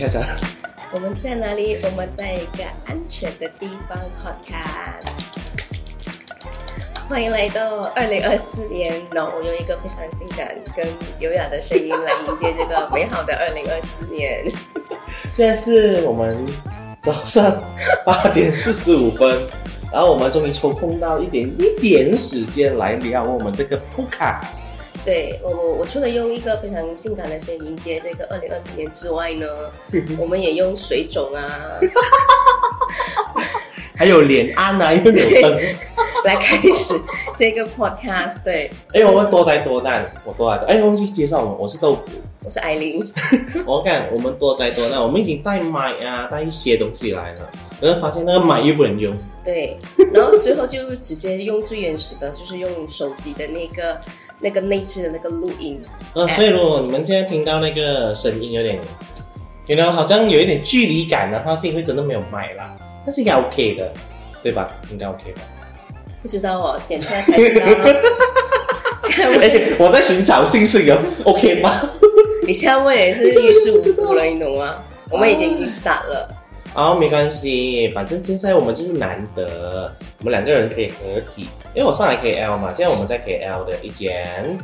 [0.00, 0.20] 大家。
[0.92, 1.78] 我们在哪里？
[1.84, 5.20] 我们在一个安全的地方 podcast。
[7.06, 10.86] 欢迎来到二零二四年，然后我用一个非常性感跟
[11.18, 14.50] 优雅的声音来迎接这个美好的二零二四年。
[15.34, 16.46] 现在是我们
[17.02, 17.62] 早上
[18.06, 19.38] 八点四十五分，
[19.92, 24.59] 然后我们终于抽空到一点一点时间来聊我们这个 podcast。
[25.04, 29.46] 对我我我除了用一个非常性感的声音迎接这个二零二四年之外呢，
[30.18, 31.78] 我们也用水肿啊，
[33.96, 35.58] 还有脸安啊，又 有灯。
[36.22, 36.92] 来开始
[37.38, 38.44] 这个 podcast。
[38.44, 40.66] 对，哎，我们多才多难，我多才多。
[40.66, 42.02] 哎，忘记介绍我们，我是豆腐，
[42.44, 43.10] 我是艾琳。
[43.64, 49.16] 我看我们多才多难，我们已经带麦啊，带一些东西来了，然后发现那个麦又不能用。
[49.42, 49.78] 对，
[50.12, 53.98] 然后最后就直接用最原始的，就是用手机的那个
[54.40, 55.80] 那个内置的那个录音。
[56.14, 58.78] 嗯，所以如果你们现在听到那个声音有点，
[59.66, 63.92] 你呢好像有一点距离感的话，是因为真的没有麦啦，但是应该 OK 的，
[64.42, 64.70] 对吧？
[64.90, 65.42] 应该 OK 吧？
[66.22, 67.66] 不知道哦，检测才知道。
[69.40, 71.70] 哎，我在寻找信息哦，OK 吗？
[72.46, 74.82] 你现在问也是于事无补了，你懂吗？
[75.10, 76.28] 我们已经 start 了。
[76.72, 84.56] 好，没关系，反正现在我们就是难得，我们两个人可以合体，因为我上来 KL 嘛，现在我们在 KL 的一间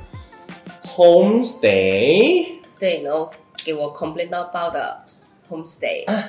[0.86, 2.46] homestay。
[2.78, 3.28] 对，然后
[3.64, 5.00] 给我 complain 到爆的
[5.50, 6.06] homestay。
[6.06, 6.24] 啊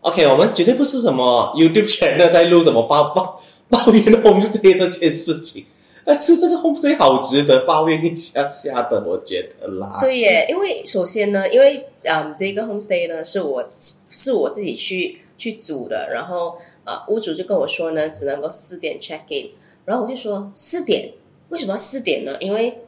[0.00, 3.40] OK，我们绝对不是什么 YouTube channel 在录什么抱抱
[3.70, 5.64] 抱怨 homestay 这件事情，
[6.06, 9.98] 但是这个 homestay 好值得抱怨一下下的，我觉得啦。
[10.00, 19.50] 对耶，因为首先呢，因为嗯，这个 homestay 呢是我是我自己去去租的，然后呃，屋主就跟我说呢，只能够四点 check in，
[19.84, 21.12] 然后我就说四点，
[21.48, 22.36] 为什么要四点呢？
[22.38, 22.82] 因为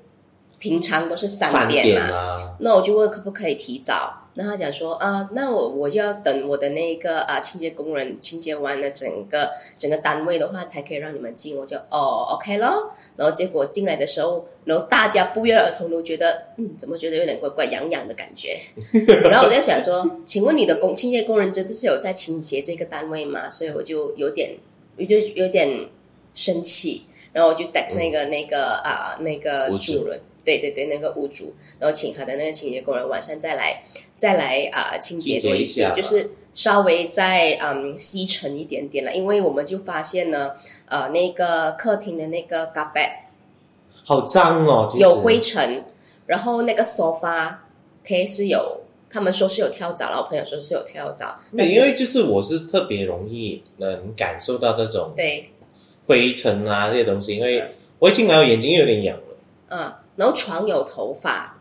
[0.61, 4.28] 平常都是三点嘛，那我就问可不可以提早。
[4.39, 11.57] 那他讲说啊，那我我就要等我的那个啊清洁工人清洁完了整个整个单位的话，才可以让你们进。
[11.57, 12.93] 我就哦，OK 咯。
[13.17, 18.57] 然后结果进来的时候，然后大家不约而同都觉得，嗯，怎么觉得有点怪怪痒痒的感觉？
[19.29, 23.51] 然后我在想说，请问你的工清洁工人真的是有在清洁这个单位吗？
[23.51, 24.57] 所以我就有点，
[24.97, 25.89] 我就有点
[26.33, 27.03] 生气，
[27.33, 30.21] 然后我就带那个那个啊那个主人。
[30.49, 33.83] 对对对，那个屋主，然后请他的那个清洁工人晚上再来
[34.17, 40.53] 再来啊清洁多一次，就是稍微再嗯吸尘一点点了，因为我们就发现呢，
[40.87, 43.11] 呃，那个客厅的那个 carpet
[44.05, 45.85] 好脏哦，有灰尘，
[46.25, 47.69] 然后那个沙发
[48.07, 48.81] 可以是有，
[49.11, 55.51] 他们说是有跳蚤，然后朋友说是有跳蚤，因为就是我是特别容易能感受到这种对。
[56.07, 57.63] 灰尘啊这些东西，因为
[57.99, 59.23] 我一进来我眼睛有点痒了，
[59.69, 59.93] 嗯。
[60.19, 61.57] 然后床有头发，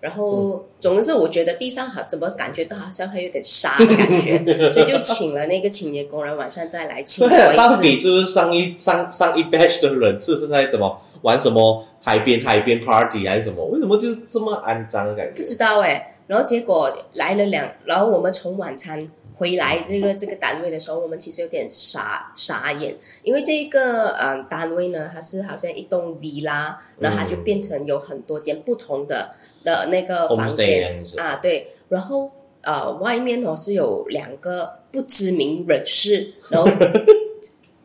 [0.00, 4.38] 然后总之是我觉得地上好怎么感觉到好像还有点沙的感觉，
[4.70, 7.26] 所以就请了那个清洁工人晚上再来清。
[7.56, 13.64] 到底是不是上一上上一 batch 的人是不是在怎么玩什么海边海边 party 还是什么？
[13.66, 15.40] 为什么就是这么肮脏的感觉？
[15.40, 16.08] 不知道哎。
[16.28, 19.08] 然后结果来了两，然后我们从晚餐。
[19.34, 29.30] 回来这个这个单位的时候，我们其实有点傻傻眼，因为这个呃单位呢，它是好像一栋 villa，然后它就变成有很多间不同的
[29.64, 32.30] 的那个房间啊，对，然后
[32.62, 36.70] 呃外面哦是有两个不知名人士，然后。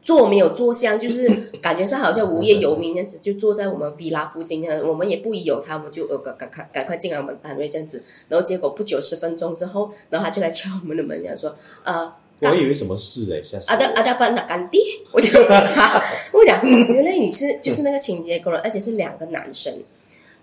[0.07, 1.28] 坐没有坐相，就是
[1.62, 4.66] 感觉上好像无业游民这样子，就坐在我们 villa 附近。
[4.85, 8.01] 我们也不疑有他，我们就呃赶赶快赶快进来我们单位这样子。
[8.29, 11.53] 然后结果不久十分钟之后，然后他就来敲我们的门，讲说
[11.84, 12.09] ：“呃，
[12.40, 14.81] 我以为什么事哎，阿德阿德班那干爹，
[15.12, 19.74] 我就我讲，原来你是就是那个清洁工人，而且是两个男生。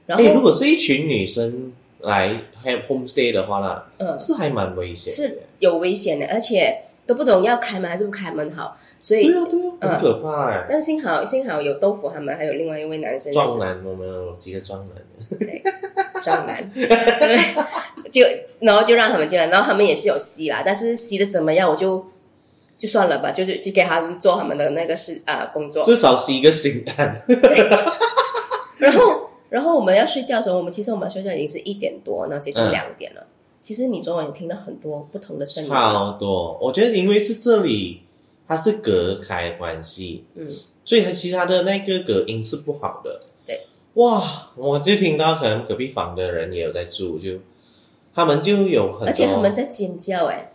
[0.04, 2.28] 然后如果是一群女生来
[2.62, 6.82] have homestay 的话呢，嗯，是还蛮危险，是有危险的，而且。
[7.06, 10.66] 都不懂要开门还是不开门好，所以对啊对啊，很可怕哎。
[10.68, 14.94] 但是幸好幸好有豆腐他们，还有另外一位男生壮男，我们有几个壮男，
[15.38, 15.62] 对，
[16.22, 16.70] 壮男，
[18.10, 18.22] 就
[18.60, 22.06] 然后就让他们进来，然后他们也是有吸啦，但是吸的怎么样，我就
[22.78, 27.22] 就算了吧，就是就给他们做他们的那个事啊工作，至少吸一个心安。
[28.78, 33.26] 然后然后我们要睡觉的时候，我们其实我们睡觉已经是一点多，然后接近两点了。
[33.64, 36.58] 其实你昨晚有听到很多不同的声音，超多。
[36.60, 38.02] 我觉得因为是这里，
[38.46, 40.46] 它是隔开关系，嗯，
[40.84, 43.22] 所以它其他的那个隔音是不好的。
[43.46, 43.62] 对，
[43.94, 47.38] 哇，我就听到可能隔壁房的人也有在住，就
[48.14, 50.50] 他们就有很，而且他们在尖叫，哎。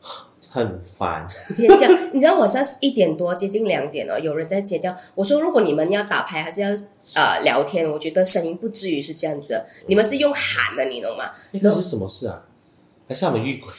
[0.52, 1.86] 很烦，尖叫！
[2.12, 4.92] 你知道晚上一点多，接近两点了，有人在尖叫。
[5.14, 6.70] 我说，如果你们要打牌还是要
[7.14, 9.64] 呃聊天，我觉得声音不至于是这样子。
[9.86, 11.30] 你们是用喊的，你懂吗？
[11.52, 12.42] 那是什么事啊？
[13.08, 13.72] 还是他们遇鬼？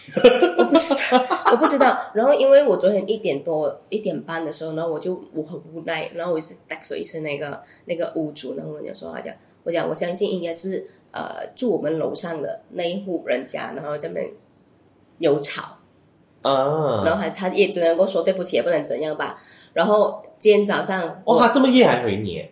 [0.57, 1.97] 我不知道，我不知道。
[2.13, 9.33] 然后因为我昨天一点多、一点半的时候，然后我就我很无奈，然后我一直打说一次那个那个屋主，然后我就说话讲，
[9.63, 14.29] 我讲我相信应该是呃住我们楼上的那一户人家，然后这边
[15.19, 15.77] 有吵，
[16.41, 19.39] 啊，然后还他也只能够说对不起，也不能怎样吧。
[19.71, 22.45] 然后今天早上我哇，他这么夜还回你，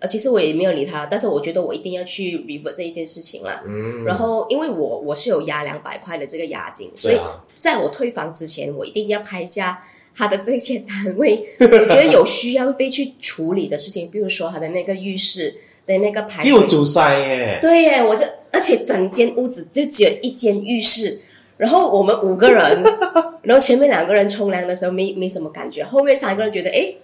[0.00, 3.62] 呃，其实我也没有理他，但是我觉得我一定要去 revert 这一件事情了。
[3.66, 7.18] 嗯，然后，因为我我是有押两百块的这个押金，所以
[7.58, 9.82] 在我退房之前，我一定要拍下
[10.14, 15.54] 他的这些单位， 我觉得有需要被去处理的事情，比如说他的那个浴室
[15.84, 21.20] 的那个排水，又阻塞耶，对耶，我这而且整间屋子就只有一间浴室，
[21.56, 22.84] 然后我们五个人，
[23.42, 26.96] 然后前面两个人冲凉的时候没没什么感觉，后面三个人觉得诶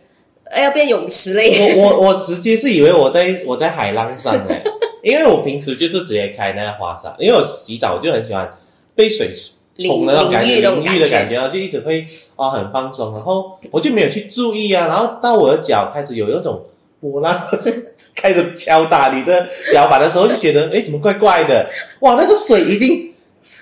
[0.50, 4.62] 哎要变泳池嘞，我我我直接是以为我在我在海浪上哎，
[5.02, 8.49] 因为我平时就是直接开那个花洒，因为我洗澡我就很喜欢
[8.94, 9.35] 被水
[9.79, 12.05] 冲的那种感觉，淋浴的感觉，然后就一直会
[12.37, 16.62] 啊、很放松，然后我就没有去注意啊，然后到我的脚开始有那种
[17.00, 17.49] 波浪
[18.14, 21.69] 开始敲打你的脚板的时候，就觉得哎怎么怪怪的，
[22.00, 23.11] 哇那个水已经。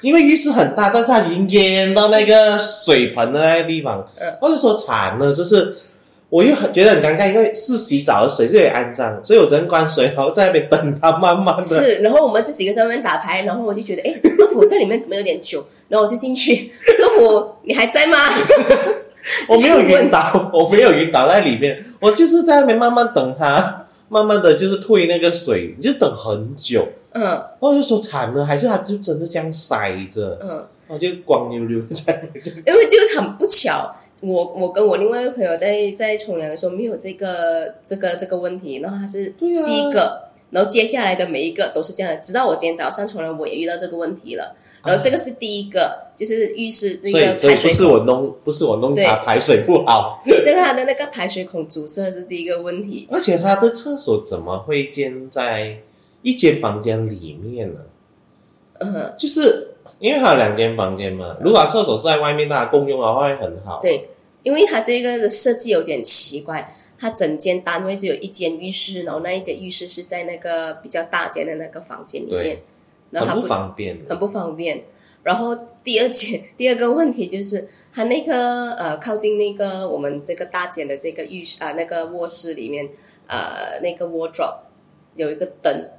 [0.00, 4.32] 因为浴室很大，但是它已经淹到那个水盆的那个地方，嗯。
[4.40, 5.76] 我就说惨了，就是
[6.32, 11.64] 我又很觉得很尴尬，因为是洗澡的水，就有点肮脏，所以我只能关水，然后在那边等它慢慢的。
[11.64, 15.62] 是，然后我们这几个在那边打牌，然后我就觉得，哎，豆腐在里面怎么有点久？
[15.88, 18.16] 然后我就进去，豆腐你还在吗？
[19.46, 26.88] 我没有晕倒，我没有晕倒在里面，我就是在那边慢慢等它，慢慢的就是退那个水，就等很久。
[27.14, 32.26] 嗯我就说惨了，还是它就真的这样塞着，嗯，我就光溜溜在
[32.66, 44.54] 因为就很不巧，我我跟我另外一个朋友在在冲凉的时候没有这个这个这个问题，然后他是第一个，然后接下来的每一个都是这样的，直到我今天早上冲凉我也遇到这个问题了，
[44.84, 55.78] 然后这个是第一个，就是浴室这所以个所以不是我弄，不是我弄它排水不好， 那个它的那个排水孔阻塞是第一个问题，而且它的厕所怎么会建在
[56.22, 57.80] 一间房间里面呢？
[58.78, 64.08] 嗯，就是因为它有两间房间嘛，如果它厕所是在外面，大家共用的话会很好。，对，
[64.42, 72.62] 因为它这个的设计有点奇怪，它整间单位只有一间浴室，然后那一间浴室是在那个比较大间的那个房间里面，
[73.10, 74.00] 然后它很不方便。
[74.08, 74.84] 很不方便。
[75.22, 82.88] 然后第二件第二个问题就是，它那个呃靠近那个我们这个大间的这个浴室啊、那个卧室里面
[83.28, 84.58] 呃那个 wardrobe
[85.14, 85.90] 有一个灯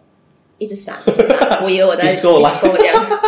[0.58, 3.20] 一直闪一直闪，我以为我在 Disco light disco 这样。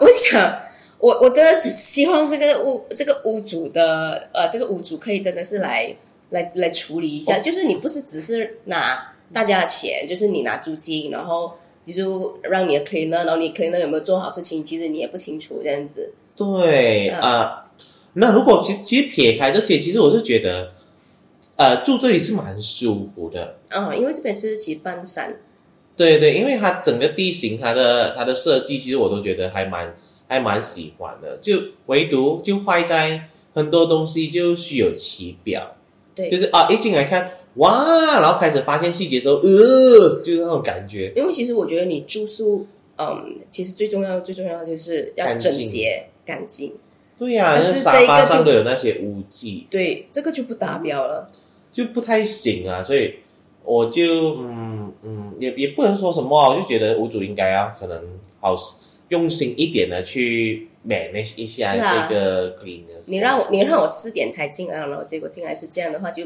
[0.00, 0.60] 我想，
[1.06, 5.94] 我我真的希望这个屋这个屋主的呃这个屋主可以真的是来
[6.30, 11.52] 来来处理一下，哦就是你不是只是拿大家的钱，就是你拿租金，然后
[11.84, 16.12] 你就让你的 cleaner，然后你 cleaner 有没有做好事情，其实你也不清楚这样子。
[16.34, 17.70] 对嗯啊、
[18.14, 20.72] 那如果其其实撇开这些，其实我是觉得，
[21.54, 23.58] 呃，住这里是蛮舒服的。
[23.68, 25.36] 啊、因为这边是其实半山，
[25.96, 29.94] 对对，因为它整个地形，它的它的设计，其实我都觉得还蛮
[30.28, 31.38] 还蛮喜欢的。
[31.42, 35.76] 就唯独就坏在很多东西就虚有其表，
[36.14, 41.12] 对，就是啊，一进来看哇，然后开始发现细节的时候，呃，就是那种感觉。
[41.16, 42.66] 因为其实我觉得你住宿，
[42.98, 46.74] 嗯，其实最重要最重要的就是要整洁干净。
[47.18, 51.26] 对呀、但那沙发上都有那些污迹，对，这个就不达标了。
[51.72, 53.14] 就不太行啊，所以
[53.64, 57.98] 我就嗯嗯，也也不能说什么啊，我就觉得屋主应该啊可能
[58.38, 58.54] 好
[59.08, 63.08] 用心一点的去 manage 一下是啊这个 cleaners。
[63.08, 66.24] 你让我你让我四点才进来，然后结果进来是这样的话，就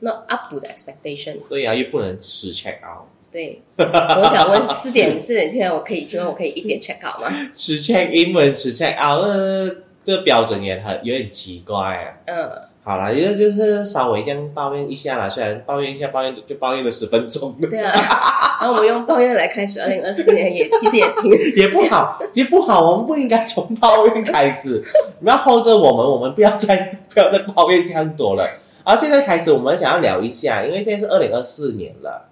[0.00, 1.38] not up to the expectation。
[1.48, 7.50] 对呀、又不能迟 check out，对，我想问四点四点进来，我可以请问我可以一点 check out 吗？
[7.54, 9.68] 迟 check in 不能迟 check out，呃，
[10.04, 12.14] 这个标准也很有点奇怪啊。
[12.26, 12.50] 嗯，
[12.82, 17.92] 好啦，就就是稍微这样抱怨一下啦，虽然抱怨一下，抱怨就抱怨了十分钟，对啊。
[18.60, 24.84] 然后我们用抱怨来开始，二零二四年也其实也挺 也不好，也不好，我们不应该从抱怨开始，
[25.18, 26.76] 你们要 hold 着我们，我们不要再
[27.14, 28.46] 不要再抱怨这样多了。
[28.84, 32.28] 然后现在开始，我们想要聊一下，因为现在是二零二四年了，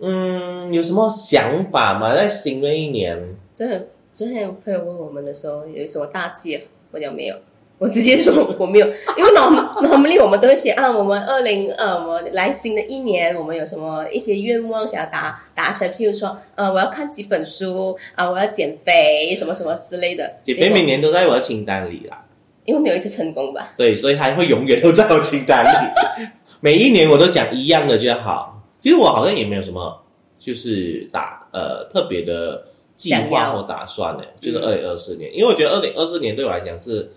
[0.00, 2.14] 嗯，有什么想法吗？
[2.14, 3.18] 在新的一年，
[3.50, 6.60] 昨天昨天有朋友问我们的时候，有什么大计？
[6.90, 7.36] 我讲没有，
[7.80, 20.30] 我直接说我没有，因为 norm normally 我们都会写啊，我们二零呃，我们来新的一年，我们有什么一些愿望想要达达成，譬如说呃，我要看几本书啊、我要减肥，什么什么之类的。
[20.44, 22.22] 减肥每年都在我的清单里啦，
[22.66, 23.72] 因为没有一次成功吧？
[23.78, 26.28] 对，所以它会永远都在我清单里。
[26.60, 28.62] 每一年我都讲一样的就好。
[28.82, 29.98] 其实我好像也没有什么，
[30.38, 32.62] 就是打呃特别的
[32.94, 37.10] 计划或打算呢，就是二零二四年，因为我觉得二零二四年对我来讲是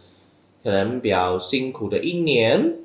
[0.64, 2.76] 可能比较辛苦的一年，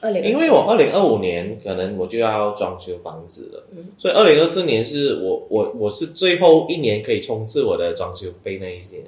[0.00, 3.86] 二零，因为我二零二五年可能我就要装修房子了，嗯。
[3.98, 9.02] 所以二零二四年是我我我是最后一年可以冲刺我的装修费那一些，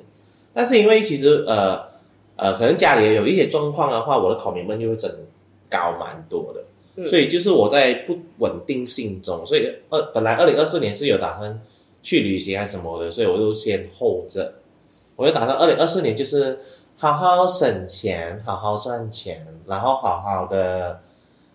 [0.52, 1.80] 但是因为其实呃
[2.36, 5.10] 呃可能家里也有一些状况的话，我的 commitment 就会整
[5.70, 6.64] 高蛮多的，
[6.96, 7.08] 嗯。
[7.08, 11.60] 所以就是我在不稳定性中，所以二本来二零二四年是有打算
[12.02, 14.52] 去旅行还是什么的，所以我就先 hold 着，
[15.16, 16.58] 我就打算二零二四年就是
[16.96, 21.00] 好好省钱，好好赚钱，然后好好的，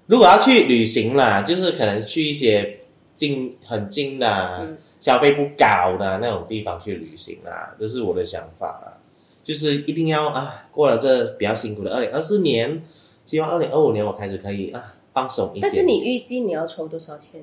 [0.05, 2.81] 如果要去旅行啦，就是可能去一些
[3.15, 8.98] 近很近的啊、嗯消费不高的啊那种地方去旅行啦，这是我的想法啦。
[9.46, 12.84] 就是一定要啊，过了这比较辛苦的二零二四年，
[13.25, 15.62] 希望二零二五年我开始可以啊放松一点。
[15.62, 17.41] 但是你预计你要筹多少钱？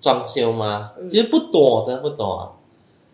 [0.00, 0.92] 装修吗？
[0.98, 2.52] 嗯其实不多，真的不多啊，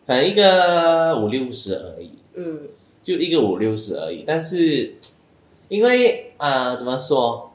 [0.06, 2.68] 可能一个五六十而已，嗯
[3.02, 4.24] 就一个五六十而已。
[4.26, 4.94] 但是
[5.68, 7.50] 因为呃，怎么说？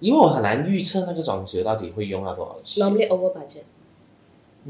[0.00, 3.62] 因为我很难预测那个装修到底会用到多少钱，，normally over budget。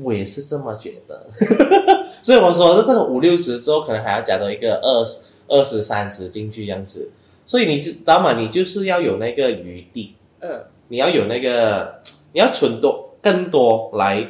[0.00, 1.26] 我也是这么觉得。
[2.23, 7.11] 所以我说，这个五六十之后，可能还要加多一个二十二十三十进去这样子。
[7.47, 8.38] 所以你知道吗？
[8.38, 12.00] 你就是要有那个余地，嗯你要有那个，
[12.33, 14.26] 你要存多更多来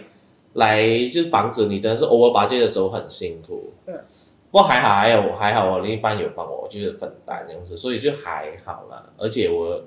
[0.55, 3.73] 来，就是防止你真的是 over budget 的时候很辛苦。
[3.87, 3.95] 嗯，
[4.55, 9.05] 不过还好，还有还好，我另一半有帮我就是分担这样子，所以就还好啦。
[9.19, 9.83] 而且我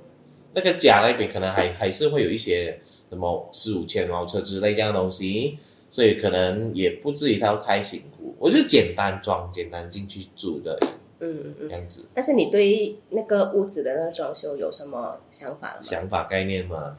[0.53, 2.77] 那个家那边可能还还是会有一些
[3.09, 5.57] 什么四五千毛车之类这样的东西，
[5.89, 8.35] 所以可能也不至于到太辛苦。
[8.37, 10.77] 我就简单装，简单进去住的
[11.21, 11.69] 嗯嗯嗯。
[11.69, 12.05] 这样子。
[12.13, 15.81] 但是你对那个屋子的那个装修有什么想法吗？
[15.81, 16.97] 想法概念吗？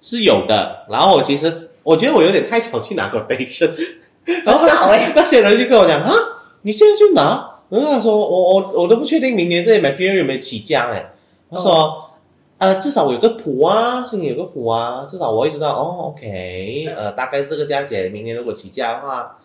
[0.00, 0.86] 是有的。
[0.90, 3.70] 然后我其实我觉得我有点太早去拿 quotation，
[4.44, 4.66] 然后
[5.14, 6.12] 那些人就跟我讲啊，
[6.62, 7.58] 你现在去拿？
[7.68, 11.06] 然后他说我我我都不确定明年这些 material 有没有起价嘞。
[11.50, 12.06] 他说。
[12.60, 18.10] 呃，至少我有个谱啊，心里有个谱啊，至少我会知道哦，OK，呃，大概这个价钱。
[18.10, 19.38] 明年如果起价的话，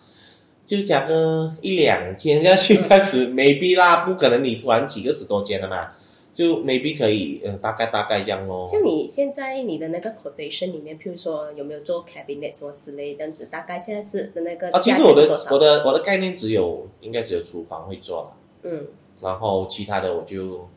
[0.66, 5.92] 就加个一两千下去 开始，maybe 啦，不可能你突然起个十多间的嘛，
[6.36, 8.66] 就 maybe 可以，呃，大概大概这样咯。
[8.68, 15.22] 就你现在你的那个 quotation 里面，譬如说有没有做 cabinet 什么之类这样子，大概现在是的那个啊，其实我的？
[15.50, 18.86] 我的我的概念只有应该只有厨房会做了，嗯
[19.22, 20.68] 然后其他的我就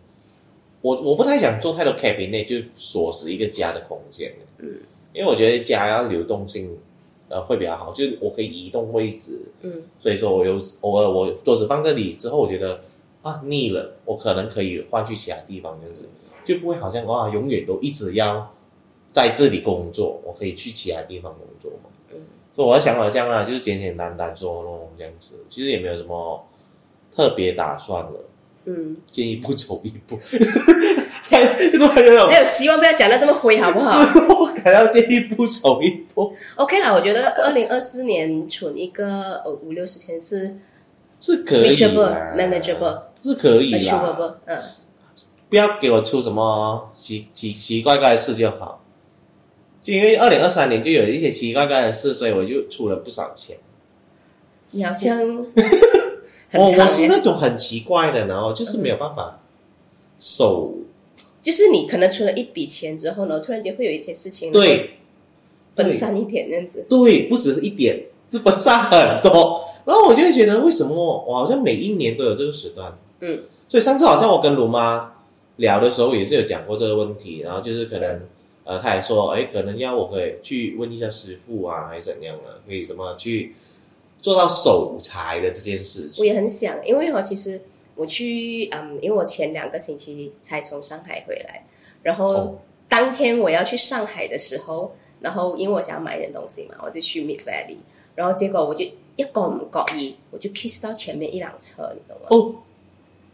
[0.79, 4.31] 我我不太想做太多 cabinet，就锁死一个家的空间。
[4.59, 4.79] 嗯
[5.11, 6.77] 因为我觉得家要流动性，
[7.27, 12.79] 呃，会比较好，就是我可以移动位置，嗯所以说我有偶尔我桌子放这里之后，我觉得
[13.29, 16.07] 啊腻了，我可能可以换去其他地方，这样子
[16.43, 18.53] 就不会好像哇永远都一直要
[19.11, 21.89] 在这里工作，我可以去其他地方工作嘛。
[22.11, 22.17] 嗯
[22.55, 26.45] 所以我的想法这样啊，就是简简单单做咯，这样子，其实也没有什么
[27.15, 28.25] 特别打算了，
[28.65, 30.19] 嗯，进一步走一步，
[31.25, 33.99] 在突然有还有希望不要讲的这么灰好不好
[34.39, 40.57] 我还要见一步走一步，？OK 啦，我觉得二零二四年存一个呃五六十千是
[41.21, 44.61] 是可以 reachable manageable 是可以啦，achievable，嗯
[45.49, 48.83] 不要给我出什么奇奇奇怪怪的事就好。
[49.81, 53.57] 就因为二零二三年就有一些奇奇怪怪的事，所以我就出了不少钱。
[54.71, 55.19] 你好像
[56.53, 59.39] 我我是那种很奇怪的，然后就是没有办法
[60.19, 60.75] 守。
[61.41, 64.99] 就是你可能存了一笔钱之后呢，突然间会有一些事情对
[65.73, 66.85] 分散一点这样子。
[66.87, 69.65] 对，不止一点，是分散很多。
[69.85, 72.95] 然后我就会觉得，为什么我好像每一年都有这个时段？
[73.21, 73.43] 嗯。
[73.67, 75.13] 所以上次好像我跟卢妈
[75.57, 78.21] 聊的时候，也是有讲过这个问题，然后就是可能
[78.63, 83.55] 呃，他也说，哎，可能要我可以去问一下师傅啊，还是怎样啊，可以怎么去
[84.21, 86.23] 做到守财的这件事情。
[86.23, 86.25] 我。
[86.25, 87.61] 也很想，因为我，其实
[87.95, 91.65] 我去嗯，因为我前两个星期才从上海回来，
[92.03, 92.59] 然后哦。
[92.91, 97.77] 当天我要去上海的时候，然后因为我想要买一点东西嘛，我就去 Mid Valley，
[98.15, 98.83] 然后结果我就
[99.15, 102.27] 一个唔觉意，我就 kiss 到前面一辆车，你懂吗？
[102.31, 102.55] 哦，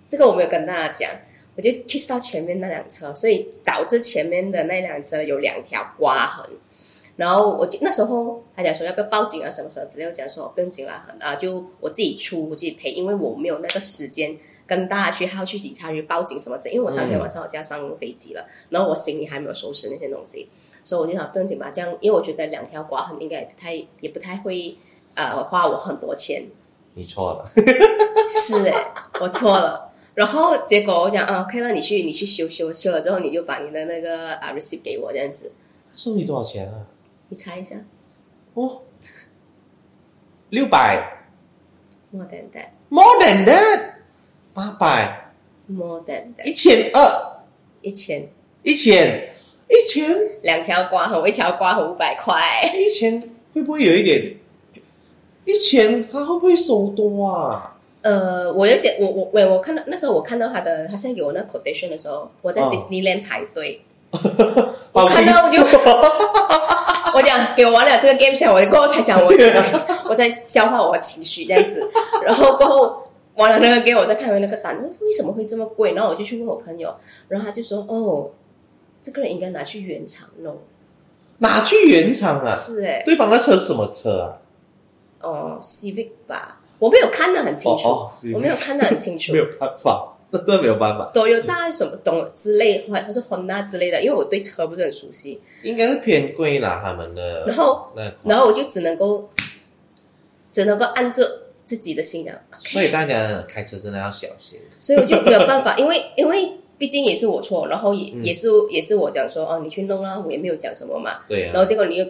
[0.08, 1.10] 这个我没有跟大家讲，
[1.56, 6.50] 我就 kiss 到前面那辆车，所以导致前面的那辆车有两条刮痕。
[7.18, 20.50] 然后我就那时候他讲说要不要报警啊什么什么之类，我讲说不用紧啦，啊就我自己出我自己赔，因为我没有那个时间跟大家去还要去警察局报警什么之类，因为我当天晚上我就要上飞机了，然后我行李还没有收拾那些东西，
[20.84, 24.78] 所以我就想不用紧吧，这样因为我觉得两条刮痕应该也不太也不太会
[25.14, 26.44] 呃花我很多钱，
[26.96, 27.50] 你错了，
[28.30, 29.85] 是哎，我错了。
[30.16, 35.52] 然后结果我讲啊，OK，那你去你去修修修了之后，你就把你的那个啊 receipt 给我这样子，
[35.96, 36.88] 收你多少钱啊？
[37.30, 37.76] 你猜一下，
[38.56, 38.82] 哦，
[40.50, 41.12] 六百。
[42.12, 43.96] More than that，more than that，
[44.54, 45.34] 八百
[45.70, 47.44] ，more than that 一千二，
[47.82, 48.30] 一千。
[48.64, 49.32] 一千，
[49.68, 50.10] 一千，
[50.42, 52.42] 两条刮痕，一条刮痕五百块。
[52.74, 53.22] 一千
[53.54, 54.38] 会不会有一点？
[55.44, 57.75] 一千他会不会收多啊？
[58.06, 63.82] 呃，我有些我我我我看到那时候我看到他的他现在给我那 quotation 的时候，我在哦 Disneyland 排队，
[64.94, 65.60] 我看到我就
[67.18, 69.60] 我讲给我玩了这个 game 下，我过后才想我自己，
[70.08, 71.82] 我在消化我的情绪这样子，
[72.24, 73.08] 然后过后
[73.38, 75.94] 玩了那个 game，我再看回那个单，我说为什么会这么贵？
[75.94, 76.96] 然后我就去问我朋友，
[77.28, 78.30] 然后他就说哦，
[79.02, 80.56] 这个人应该拿去原厂弄，
[81.40, 82.52] 拿去原厂啊？
[82.54, 84.38] 是哎，对方的车是什么车啊？
[85.22, 89.32] 哦，Civic 吧，我没有看得很清楚，哦哦我没有看得很清楚。
[89.34, 89.39] 没。
[89.39, 97.88] 有办法， 真的没有办法，都有大什么懂之类，或或是 Honda 之类的，因为我对车不是很熟悉，应该是偏贵啦，他们的然后
[98.24, 99.29] 然后我就只能够
[100.51, 104.60] 只能够按着自己的心讲所以大家开车真的要小心。
[104.79, 108.24] 所以我就没有办法， 因为因为毕竟也是我错，然后也、嗯。
[108.24, 111.51] 也是也是我讲说哦，你去弄啦，我也没有讲什么嘛，对啊。
[111.53, 112.05] 然后结果你又，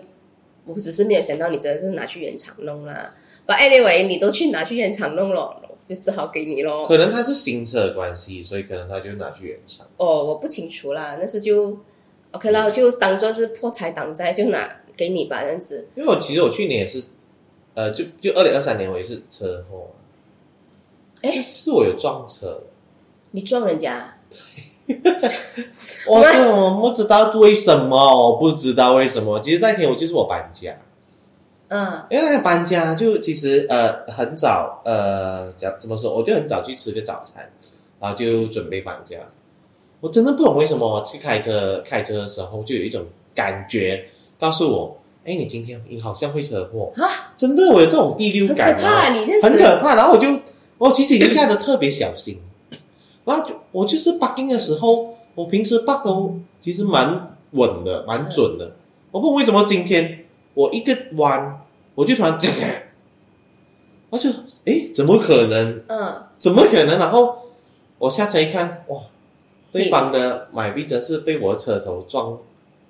[0.66, 3.14] 我只是没有想到你真的是拿去原厂弄啦
[3.48, 6.88] ，But anyway，你都去拿去原厂弄了，就只好给你咯。
[6.88, 9.86] 可能他是新车的关系，所以可能他就拿去原厂。
[9.98, 11.78] 哦，我不清楚啦，那是就
[12.32, 15.88] OK 啦，就当做是破财挡灾，就拿给你吧，这样子。
[15.96, 17.04] 因为我其实我去年也是，
[17.74, 19.88] 呃，就就二零二三年我也是车祸，
[21.22, 22.64] 哎是我有撞车，
[23.32, 24.18] 你撞人家，
[26.08, 27.96] 我我不知道为什么，
[28.28, 29.40] 我不知道为什么。
[29.40, 30.76] 其实那天我就是我搬家，
[31.68, 37.50] 嗯因为搬家就其实呃很早，呃讲怎么说，我就很早去吃个早餐，
[38.00, 39.18] 然后就准备搬家。
[40.02, 43.04] 我真的不懂为什么去开车开车的时候就有一种
[43.34, 44.06] 感觉
[44.40, 49.96] 告诉我，哎，你今天你好像会车祸，啊，真的我有这种第六很可感怕，啊，你这，很可怕。
[49.96, 50.28] 然后我就
[50.78, 52.40] 我其实已经驾的特别小心，
[53.24, 58.72] 然后就我就是 bugging 的时候，我平时 bug 都其实蛮稳的，蛮准的。
[59.10, 60.25] 我不懂为什么今天
[60.56, 61.62] 我一个弯，
[61.94, 62.40] 我就突然，
[64.10, 64.30] 我就
[64.66, 65.84] 诶，怎么可能？
[65.88, 66.98] 嗯，怎么可能？
[66.98, 67.38] 然后
[68.00, 69.00] 我下车一看，哇，
[69.72, 72.36] 对方的买币真是被我的车头撞，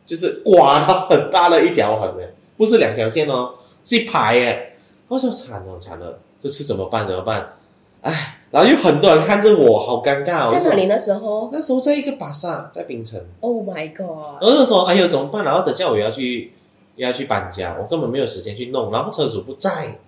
[0.05, 4.71] 就是刮到很大的一条痕诶，不是两条线哦，是一排诶。
[5.07, 7.05] 我说惨了惨了，这次怎么办？
[7.05, 7.53] 怎么办？
[8.01, 10.47] 哎，然后有很多人看着我，好尴尬。
[10.47, 13.19] 在哪里那时候那时候在一个巴萨，在槟城。
[13.39, 14.41] ？Oh my god！
[14.41, 16.51] 然后就说：“哎呦，怎么办？”然后等下我要去
[16.95, 18.91] 要去搬家，我根本没有时间去弄。
[18.91, 19.99] 然后车主不在，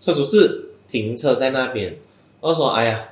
[0.00, 1.96] 车主是停车在那边。
[2.40, 3.08] 然后说：“哎呀，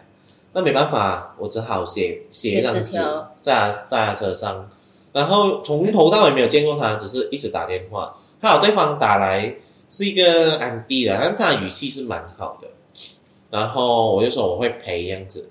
[0.52, 4.68] 那没办法，我只好写写一张写纸纸条在他在他车上。
[5.12, 8.16] 然后从头到尾没有见过他，只是一直打电话。
[8.40, 9.54] 还好对方打来
[9.88, 12.68] 是一个安迪的，但他语气是蛮好的。
[13.50, 15.48] 然后我就说我会赔这样子，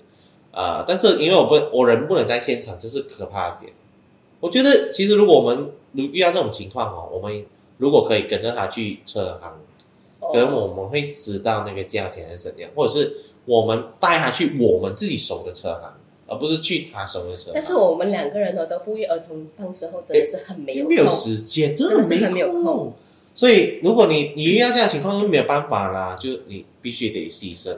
[0.52, 3.72] 啊、但是因为我不我人不能在现场，这是可怕的点。
[4.40, 7.44] 我觉得其实如果我们如遇到这种情况哦，我们
[7.80, 9.52] 如果可以跟着他去车行，
[10.32, 13.16] 可能我哦，们会知道那个价钱是怎样，或者是
[13.46, 15.92] 我们带他去我们自己熟的车行，
[16.28, 17.52] 而不是去他熟的车行。
[17.54, 21.08] 但是我们两个人呢都不约而同，当时候真的是很没有没有。
[21.08, 22.92] 时间，真真的是没很没有空。
[23.32, 27.70] 所以，如果你你遇到这样情况，就没有办法啦，就你必须得牺牲，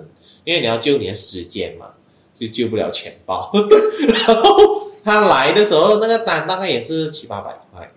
[0.44, 1.90] 因为你要救你的时间嘛，
[2.34, 3.52] 就救不了钱包。
[4.26, 7.88] 然后他来的时候，那个单大概也是七八百块，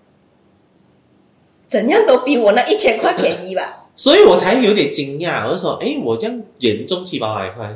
[1.76, 3.84] 怎样都比我那一千块便宜吧？
[3.98, 5.46] 所以我才有点惊讶。
[5.46, 7.70] 我就说，哎，我这样严重七八百块，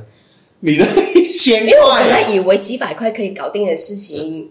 [0.61, 4.49] 你那一千因为我本来以为几百块可以搞定的事情，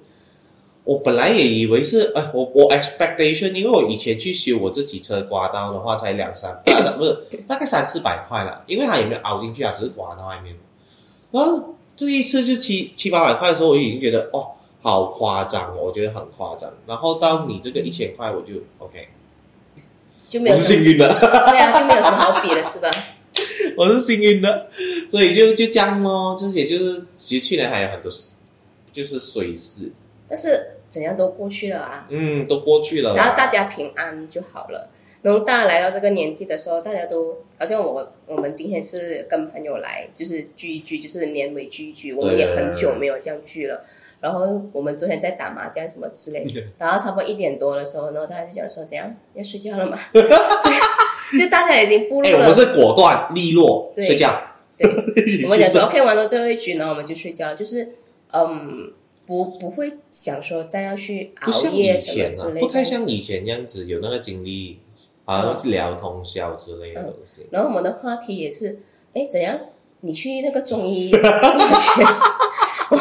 [0.85, 10.55] 我本来也以为是，哎，我我 expectation，因为我以前去修我自己车刮刀的话，才两三，百、不是大概三四百块了，因为它也没有凹进去啊，只是刮到外面。
[11.31, 14.47] 然后这一次就七七八百块的时候，我已经觉得哦，
[14.83, 16.71] 好夸张哦，我觉得很夸张。
[16.87, 19.18] 然后到你这个一千块，我就 OK，我
[20.29, 22.91] 就没有幸运的，对啊，就没有什么好比的是吧？
[23.77, 24.69] 我是幸运的，
[25.11, 26.37] 所以就就这样咯。
[26.39, 28.13] 这些就是其实去年还有很多
[28.93, 29.91] 就是水事，
[30.29, 33.17] 但是怎样都过去了啊，嗯，都过去了啦。
[33.17, 34.91] 然后大家平安就好了。
[35.23, 42.13] 然后大家来到这个年纪的时候，大家都好像我我们今天是跟朋友来，就是聚一聚，就是年尾聚一聚。
[42.13, 43.85] 我们也很久没有这样聚了。
[44.21, 49.99] 然后我们昨天在打麻将什么之类的，然后差不多一点多的时候，然后大家就讲说怎样要睡觉了吗？
[50.13, 50.21] 就
[51.39, 54.43] 就大家已经步哎、入了我们是果断利落，对睡觉。
[54.77, 54.89] 对，
[55.45, 57.97] 我们讲说 OK 玩到最后一局，然后我们就睡觉了，就是
[58.33, 58.93] 嗯，
[59.27, 64.79] 不不会想说再要去熬夜什么之类的，不太像以前这样子有那个精力
[65.25, 67.47] 好像聊通宵之类的东西。
[67.51, 68.79] 然后我们的话题也是，
[69.15, 69.59] 哎，怎样？
[70.01, 71.13] 你去那个中医？
[72.91, 72.99] 我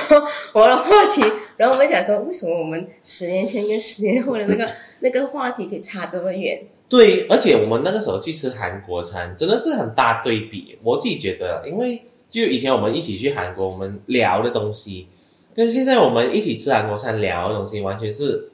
[0.61, 1.21] 我的话题，
[1.57, 4.69] 然后我们讲说，为什么我们十年前跟十年后的那个
[4.99, 6.65] 那个话题可以差这么远？
[6.89, 10.77] 对，而且我们那个时候去吃韩国餐，真的是很大对比。
[10.83, 15.07] 我自己觉得，因为就以前我们一起去韩国，我们聊的东西，
[15.55, 18.49] 跟现在我们一起吃韩国餐聊的东西，完全是，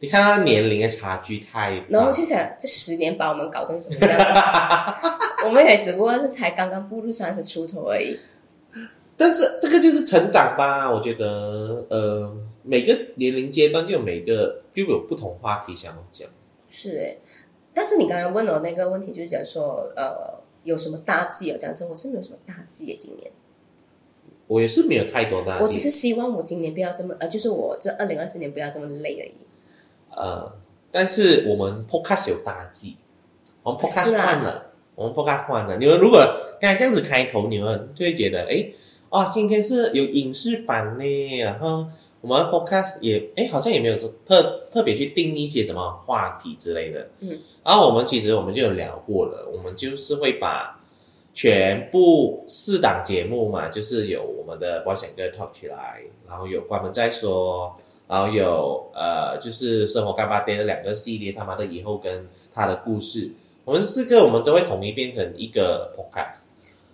[0.00, 1.82] 你看他年龄的差距太。
[1.88, 4.96] 然后就想，这十年把我们搞成什么样？
[5.44, 8.16] 我们也只不过是才刚刚步入三十出头而已。
[9.16, 16.28] 但是这个就是成长吧，我觉得，呃，每个年龄阶段就有每个就有不同话题想要讲。
[16.68, 17.16] 是哎，
[17.72, 21.56] 但是你刚刚问我那个问题，就是讲说，呃，有什么大忌啊？
[21.58, 23.30] 讲真，我是没有什么大忌的，今年。
[24.48, 29.34] 我也是没有太多大计，我只是希望我今年不要这么，呃，就是我这二零二四年不要这么累而已。
[30.10, 30.52] 呃，
[30.92, 32.98] 但是我们 Podcast 有大忌，
[33.62, 35.78] 我们 Podcast 换了，我们 Podcast 换了。
[35.78, 36.20] 你们如果
[36.60, 38.72] 刚才这样子开头，你们就会觉得，哎。
[39.08, 41.86] 啊，今天是有影视版呢，然后
[42.20, 47.08] 我们 podcast 也哎，好像也没有说特特别去定一些什么话题之类的。
[47.20, 50.80] 嗯，然后我们其实我们就有聊过了，我们就是会把
[51.32, 57.76] 全部四档节目嘛，就是有我们的保险哥 talk 起来，然后有关门再说，
[58.08, 63.30] 然后有呃，就是生活干巴爹的两个系列，他妈的以后跟他的故事，
[63.64, 66.45] 我们四个我们都会统一变成一个 podcast。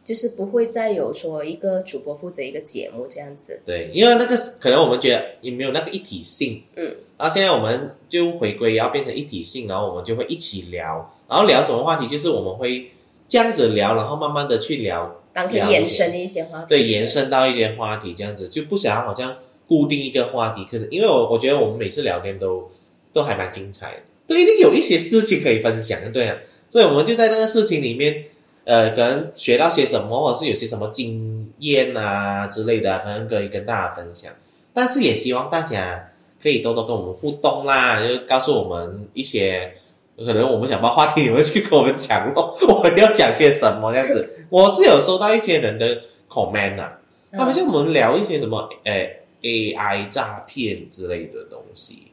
[0.05, 3.61] 就是不会再有说一个主播负责一个节目这样子。
[3.65, 6.63] 对，因为那个可能我们觉得也没有那个一体性。
[6.77, 6.97] 嗯。
[7.17, 12.09] 然后现在我们就回归要变成一体性，然后我们就会一起聊，然后聊什么话题？
[12.09, 12.91] 就是我们会
[13.29, 16.67] 这样子聊，然后慢慢的去聊，当天延伸的一些话题。
[16.69, 19.37] 对，延伸到一些话题这样子，就不想要好像
[19.69, 20.67] 固定一个话题。
[20.69, 22.69] 可能因为我我觉得我们每次聊天都
[23.13, 26.37] 都还蛮精彩的，都一定有一些事情可以分享，对啊。
[26.71, 28.25] 所以我们就在那个事情里面。
[28.65, 34.33] 呃，可能学到些什么，或者是有些什么经验啊之类的，可能可以跟大家分享。
[34.73, 39.73] 但是也希望大家可以多多跟我们互动啦，就告诉我们一些
[40.17, 44.29] 可能我们想把话题，你们去跟我们讲哦，我们要讲些什么这样子。
[44.49, 47.01] 我是有收到一些人的 comment 啊，
[47.33, 49.11] 他们就我们聊一些什么，呃
[49.43, 52.13] ，AI 诈骗之类的东西。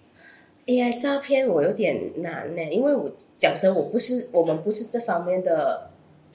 [0.65, 5.91] AI 诈骗我有点难呢，因为我讲真，我不是我们不是这方面的。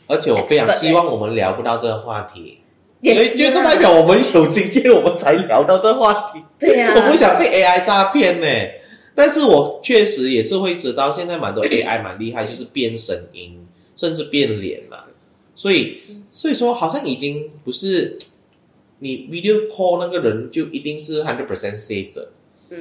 [0.07, 2.59] 而且我非常希望我们聊不到这个话题，
[3.01, 6.43] 因为这代表我们有经验，我们才聊到这话题。
[6.59, 8.47] 对呀，我不想被 AI 诈骗呢。
[9.15, 13.65] 但是我确实也是会知道，现在蛮多 AI 蛮厉害，就是变声音，
[13.97, 15.05] 甚至变脸嘛。
[15.55, 15.99] 所以，
[16.33, 18.19] 所以说好像已经不是
[18.99, 22.29] 你 video call 那个人就一定是 hundred percent safe 的。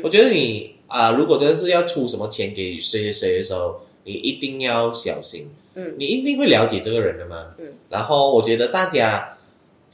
[0.02, 5.52] 我觉得你啊，如果真的是要出什么钱给谁谁谁的时候，你一定要小心。
[5.76, 7.48] 嗯，你一定会了解这个人的嘛。
[7.58, 9.38] 嗯，然后我觉得大家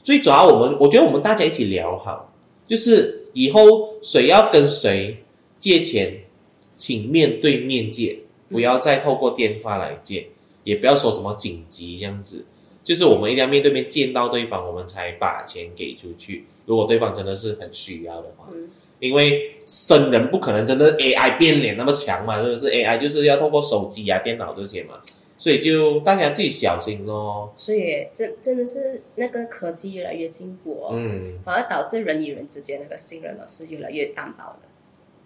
[0.02, 2.32] 最主要，我们我觉得我们大家一起聊好，
[2.66, 5.16] 就是以后谁要跟谁
[5.58, 6.20] 借钱，
[6.76, 10.26] 请面对面借，不要再透过电话来借，
[10.64, 12.44] 也不要说什么紧急这样子，
[12.82, 16.46] 就是我们一定要面对面见到对方，我们才把钱给出去。
[16.66, 18.68] 如果对方真的是很需要的话，嗯，
[19.00, 24.94] 因为生人不可能真的 AI 变脸那么强嘛，是不是 AI 就是要透过手机啊、电脑这些嘛。
[25.40, 27.50] 所以就大家自己小心咯。
[27.56, 34.68] 所以真真的是那个科技越来越进步，嗯，反而导致人与人之间那个信任呢是越来越单薄的。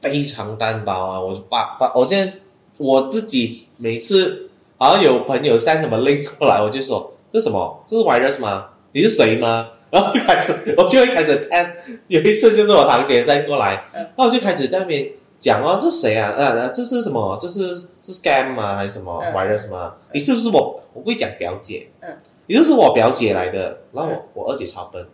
[0.01, 1.21] 非常单薄啊！
[1.21, 2.33] 我把把我现在
[2.79, 4.49] 我自己每次
[4.79, 7.85] 好像有朋友 send 什么 link 过来，我就说这什么？
[7.89, 8.71] 这是 virus 吗？
[8.93, 9.69] 你是谁吗？
[9.91, 11.73] 然后开始我就会开始 test。
[12.07, 13.85] 有一次就是我堂姐塞过来，
[14.17, 15.11] 那我就开始在那边。
[15.45, 16.33] 讲哦，这谁啊？
[16.39, 17.37] 呃，这是什么？
[17.39, 18.77] 这是是 scam 吗？
[18.77, 19.19] 还是什么？
[19.35, 19.93] 玩的什么？
[20.15, 20.81] 你是不是我？
[20.95, 21.87] 我会讲表姐。
[22.01, 23.77] 嗯，你就是我表姐来的。
[23.93, 25.07] 然后我我二姐超笨，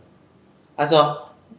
[0.76, 1.16] 她说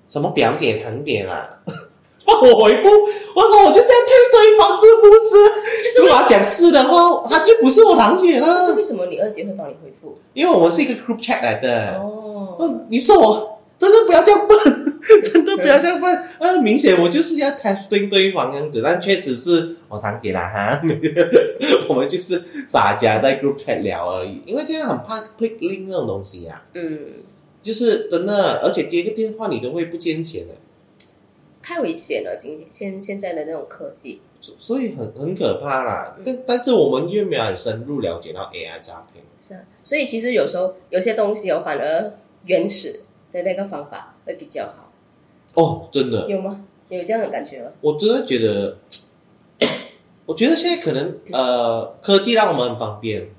[0.08, 1.50] 什么表姐堂姐啊？
[2.26, 2.88] 我回复
[3.36, 6.00] 我说我就这样 test 对方是不是？
[6.00, 8.66] 如果他讲是的话，他就不是我堂姐了。
[8.66, 10.18] 是为什么你二姐会帮你回复？
[10.34, 12.00] 因为我们是一个 group chat 来的。
[12.00, 12.56] 哦，
[12.88, 14.58] 你说我真的不要这样笨。
[15.62, 20.82] 不要这样问，呃，明显我就是要 testing 对方样子，但确实是我堂姐啦哈，
[21.88, 27.00] 我们就是大家在 group chat 聊而已，因为这样很怕 click link 那种东西呀，嗯，
[27.62, 30.54] 就是真的，而且接个电话你都会不见钱的，
[31.62, 42.14] 太危险了，今天现现在的那种科技，所以很很可怕啦，但但是我们越没有很深入了解到 AI 诈骗，是啊，所以其实有时候有些东西哦，反而
[42.46, 44.91] 原始的那个方法会比较好。
[45.56, 46.66] 哦，真的有吗？
[46.90, 47.72] 有这样的感觉吗？
[47.82, 48.78] 我真的觉得，
[50.26, 53.30] 我觉得现在可能呃，科技让我们很方便，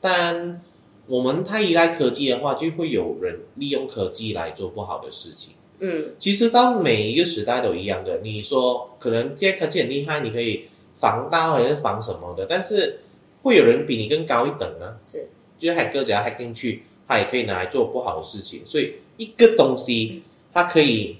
[0.00, 0.60] 但
[1.06, 5.54] 我们太依赖科技的话，就会有人利用科技来做不好的事情。
[5.82, 8.18] 嗯其实到每一个时代都一样的。
[8.22, 13.00] 你说可能现在科技很厉害，你可以防盗还是防什么的，但是
[13.42, 14.98] 会有人比你更高一等啊。
[15.02, 18.62] 是就是海哥只要骇进去，他也可以拿来做不好的事情。
[18.66, 21.16] 所以一个东西，它可以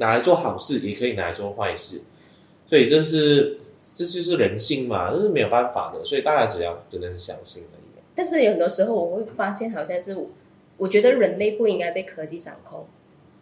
[0.00, 2.00] 拿来做好事，也可以拿来做坏事。
[2.66, 3.58] 所以这是
[3.94, 6.04] 这就是人性嘛，这是没有办法的。
[6.04, 8.02] 所以大家只要只能小心而已。
[8.14, 10.26] 但是有很多时候我会发现，好像是我
[10.78, 12.86] 我觉得人类不应该被科技掌控，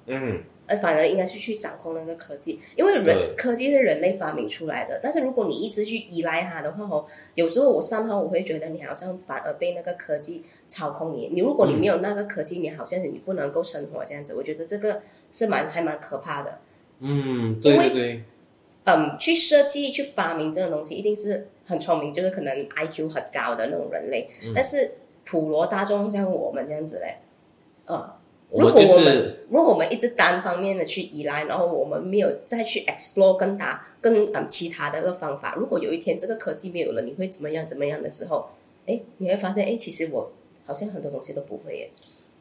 [0.06, 5.00] 嗯，而反而应该是去掌控那个科技，因为人科技是人类发明出来的。
[5.02, 11.30] 但是如果你一直去依赖它的话哦，有时候我上号我会觉得你好像反而被那个科技操控你。
[11.32, 14.34] 你如果你没有那个科技，你好像是你不能够生活这样子。
[14.34, 15.00] 我觉得这个
[15.32, 16.58] 是蛮还蛮可怕的。
[17.00, 18.24] 嗯，对对对，
[18.84, 24.28] 嗯，去设计、去发明这个东西，一定是很聪明，就是可能 IQ 很高的那种人类。
[24.46, 27.16] 嗯但是普罗大众像我们这样子嘞，
[27.86, 28.10] 嗯，
[28.50, 37.66] 我们如果我就是们如果我们一直单方面的去依赖，然后我们没有再去 explore 更大、更嗯其他的一个方法，如果有一天这个科技没有了，你会怎么样？
[37.66, 38.48] 怎么样的时候，
[38.86, 40.32] 哎，你会发现，哎，其实我
[40.64, 41.90] 好像很多东西都不会耶。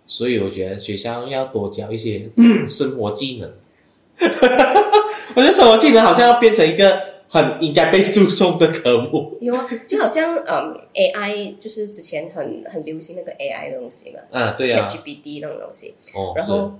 [0.08, 2.30] 所以我觉得学校要多教一些
[2.70, 3.52] 生活技能。
[5.36, 9.38] 我觉得生活技能好像要变成一个很应该被注重的科目。
[9.41, 14.20] 有啊，就好像嗯 AI，就是之前很很流行那个 AI 的东西嘛。
[14.32, 16.72] 啊，对啊，ChatGPT 那种东西，哦，然后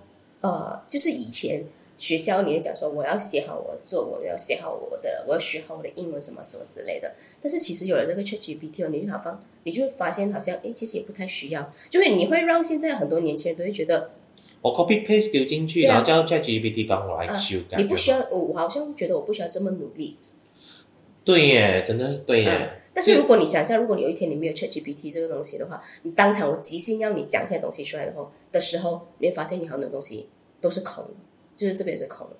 [0.42, 1.64] 呃，就是以前
[1.98, 7.16] 学校你会讲说我要写好我的作文，我要写好我的，我要学好我的英文什么什么之类的。
[7.42, 14.12] 但是其实有了这个 ChatGPT 哦，你就好方你就会发现好像诶，其实也不太需要，就会你会让现在很多年轻人都会觉得
[14.62, 17.78] 我 copy paste 丢进去，啊然后叫 ChatGPT 帮我来啊修改。
[17.78, 20.18] 你不需要，我我好像觉得我不需要这么努力。
[21.24, 22.52] 对耶，真的对耶。
[22.52, 30.28] 嗯但是如果你想象，如果你有一天你没有 ChatGPT 这个东西的话，你当场我即兴要你讲一些东西出来的话的时候，你会发现你很多东西
[30.60, 31.12] 都是空的，
[31.58, 32.38] 就是这边是空的。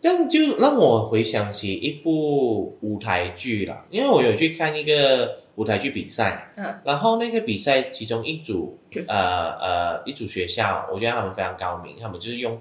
[0.00, 6.80] 这样就让我回想起一部舞台剧啦，因为我有去看一个舞台剧比赛，嗯。
[6.84, 12.56] 然后那个比赛其中一组呃呃一组学校，我觉得他们非常高明，他们就是用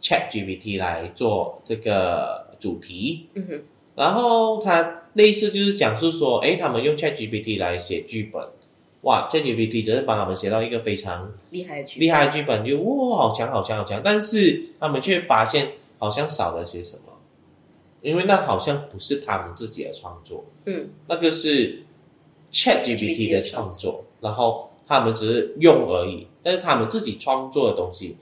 [0.00, 3.60] Chat GPT 来做这个主题，嗯哼，
[3.96, 8.40] 然后他类似就是讲述说，诶，他们用 Chat GPT 来写剧本，
[9.06, 17.12] 哇，Chat GPT 只是帮他们写到一个非常厉害的剧厉害的剧本，就哇，好强好强好强，但是他们却发现好像少了些什么，
[18.02, 21.84] 因为那好像不是他们自己的创作，嗯，那个是
[22.52, 28.16] Chat GPT 的创作，然后他们只是用而已，但是他们自己创作的东西，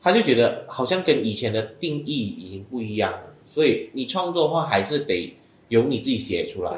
[0.00, 5.34] 他就觉得好像跟以前的定义已经不一样了，所以你创作的话还是得
[5.68, 6.72] 由你自己写出来，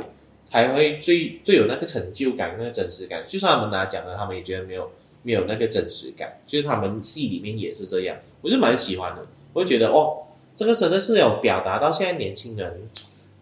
[0.52, 3.24] 才会最最有那个成就感、那个真实感。
[3.26, 4.90] 就算他们拿奖了，他们也觉得没有
[5.22, 10.18] 没有那个真实感，就是他们戏里面也是这样，我就蛮喜欢的，我就觉得哦，
[10.56, 12.88] 这个真的是有表达到现在年轻人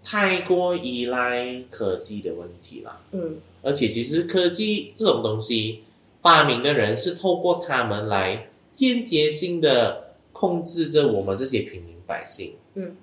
[0.02, 3.00] 太过依赖科技的问题啦。
[3.12, 5.80] 嗯而且其实科技这种东西，
[6.22, 12.54] 发明的人是透过他们来间接性的控制着我们这些平民百姓。
[12.72, 12.96] 嗯，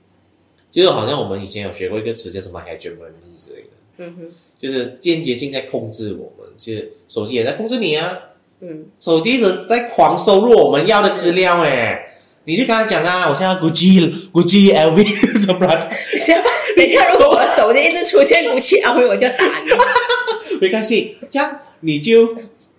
[0.71, 4.27] 就是好像我们以前有学过一个词叫什么 hegemony 之类的，嗯哼
[4.59, 6.51] 就是间接性在控制我们。
[6.57, 8.11] 其实手机也在控制你啊，
[8.61, 12.03] 嗯，手机一直在狂收入我们要的资料哎。
[12.45, 15.05] 你就跟他讲啊，我现在 Gucci、Gucci、LV
[15.45, 15.89] 什么的，
[16.77, 19.69] 等一下，如果我的手机一直出现不去安慰，我就打你。
[20.61, 22.33] 没关系，这样你就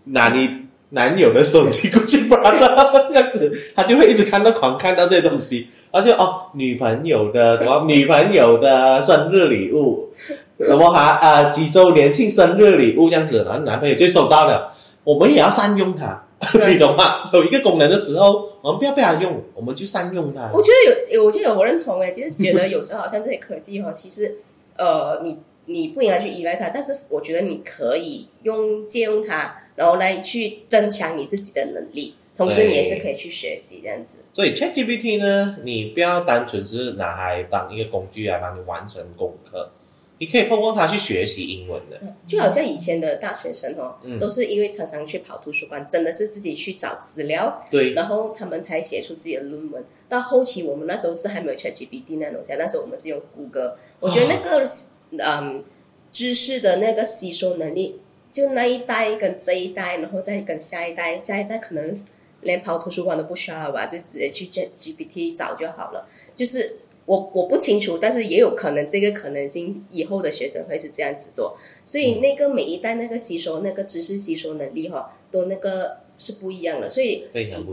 [0.04, 0.48] 拿你
[0.88, 10.08] 男友的手机过去把它这样子，他就会一直看到狂看到这些东西，然后就哦，女朋友的什么女朋友的生日礼物，
[10.58, 14.72] 什么还呃几周年庆生日礼物这样子，然后男朋友就收到了，
[15.04, 17.22] 我们也要善用它， 对你懂吗？
[17.32, 20.50] 有一个功能的时候，我们不要被它用，我们就善用它。
[20.52, 24.36] 我觉得有，我觉得我认同诶，其实觉得有时候好像这些科技哈，其实
[24.76, 34.24] 呃，你你不应该去依赖它，但是我觉得你可以用借用它，然后来去增强你自己的能力，同时你也是可以去学习这样子。
[34.32, 39.70] 所以 ChatGPT 呢，你不要单纯是拿来当一个工具来帮你完成功课，
[40.18, 42.00] 你可以透过它去学习英文的。
[42.26, 49.84] 就好像以前的大学生哦，嗯都是因为常常去跑图书馆，真的是自己去找资料，对，然后他们才写出自己的论文。
[50.08, 53.76] 到后期我们那时候是还没有 ChatGPT 那种东西，那时候我们是用谷歌。
[54.00, 54.64] 我觉得那个、
[55.10, 55.64] 嗯
[56.10, 58.00] 知识的那个吸收能力，
[58.32, 62.02] 就那一代跟这一代，然后再跟下一代，下一代可能
[62.40, 66.08] 连跑图书馆都不需要了吧，就直接去 ChatGPT 找就好了。
[66.34, 77.24] 就是我我不清楚，但是也有可能这个可能性以后的学生会是这样子做，所以那个每一代那个吸收那个知识吸收能力哈，都那个是不一样的，所以。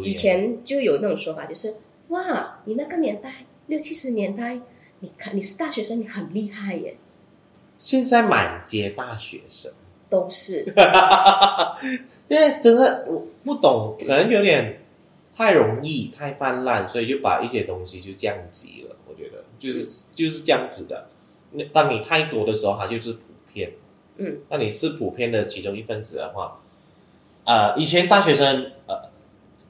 [0.04, 1.76] 以前就有那种说法，就是
[2.08, 4.58] 哇，你那个年代六七十年代，
[5.02, 6.96] 你看你是大学生，你很厉害耶，
[7.78, 9.70] 现在满街大学生，
[10.10, 10.64] 都是。
[12.30, 14.80] 因为真的我不懂，可能有点
[15.36, 18.96] 太容易、太泛滥，所以就把一些东西就降级了。
[19.08, 21.08] 我觉得就是就是这样子的。
[21.52, 23.20] 那当你太多的时候，它就是普
[23.54, 23.74] 遍。
[24.18, 26.62] 嗯，那你是普遍的其中一份子的话，
[27.44, 29.10] 呃，以前大学生，呃，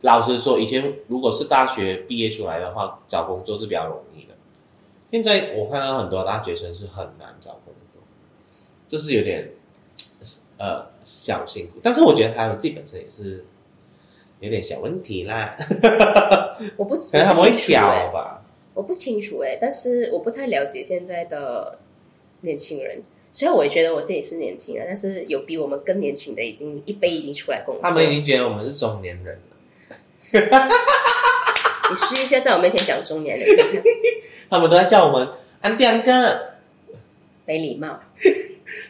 [0.01, 4.36] 老实说，以前如果是大学毕业出来的话，找工作是比较容易的。
[5.12, 8.04] 现在我看到很多大学生是很难找工作，
[8.88, 9.49] 就是有点
[10.58, 11.80] 呃小辛苦。
[11.82, 13.43] 但是我觉得他们自己本身也是
[14.39, 15.56] 有点小问题啦，
[16.78, 18.41] 我不可能他们会挑哎，吧。
[18.74, 21.80] 我不清楚哎，但是我不太了解现在的
[22.41, 23.02] 年轻人。
[23.32, 27.82] 虽然我也觉得我自己是年轻人，但是有比我们更年轻的，已经一辈已经出来工作。
[27.84, 29.39] 他们已经觉得我们是中年人
[30.32, 30.67] 了，
[31.89, 33.48] 你试一下在我面前讲中年人，
[34.50, 35.28] 他们都在叫我们
[35.62, 36.56] 安迪安哥，
[37.45, 38.00] 没礼貌。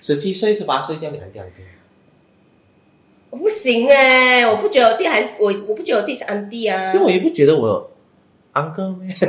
[0.01, 1.55] 十七岁、十八岁叫你安迪安哥。
[3.35, 6.97] 我不行哎、我不觉得我自己还是我，我不觉得我自己是安迪啊其。
[6.97, 7.91] 实我也不觉得我有
[8.53, 9.05] 安哥咩，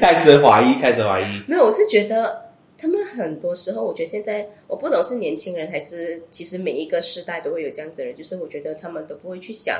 [0.00, 1.24] 开始怀疑，开始怀疑。
[1.46, 2.46] 没有，我是觉得
[2.78, 9.76] 他们很多时候，我觉得现在我不懂是年轻人还是其实每一个时代都会有这样子的人，就是我觉得他们都不会去想。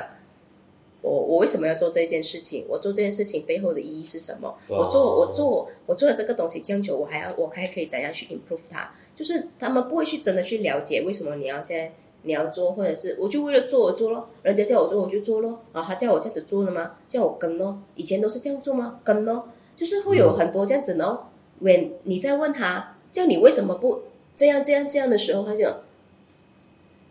[1.05, 2.65] 我我为什么要做这件事情？
[2.67, 4.49] 我做这件事情背后的意义是什么？
[4.69, 8.91] 哦我做我做我做了这个东西这样久，我还要我还可以怎样去 improve 它？
[9.15, 16.97] 就是他们不会去真的去了解为什么你要现在你要做，或者是我就为了做我做咯，人家叫我做我就做咯，啊，他叫我这样子做的吗？
[17.07, 18.99] 叫我跟咯，以前都是这样做吗？
[19.05, 21.19] 跟咯，就是会有很多这样子呢。
[21.63, 25.71] when 你在问他叫你为什么不这样这样这样的时候，他就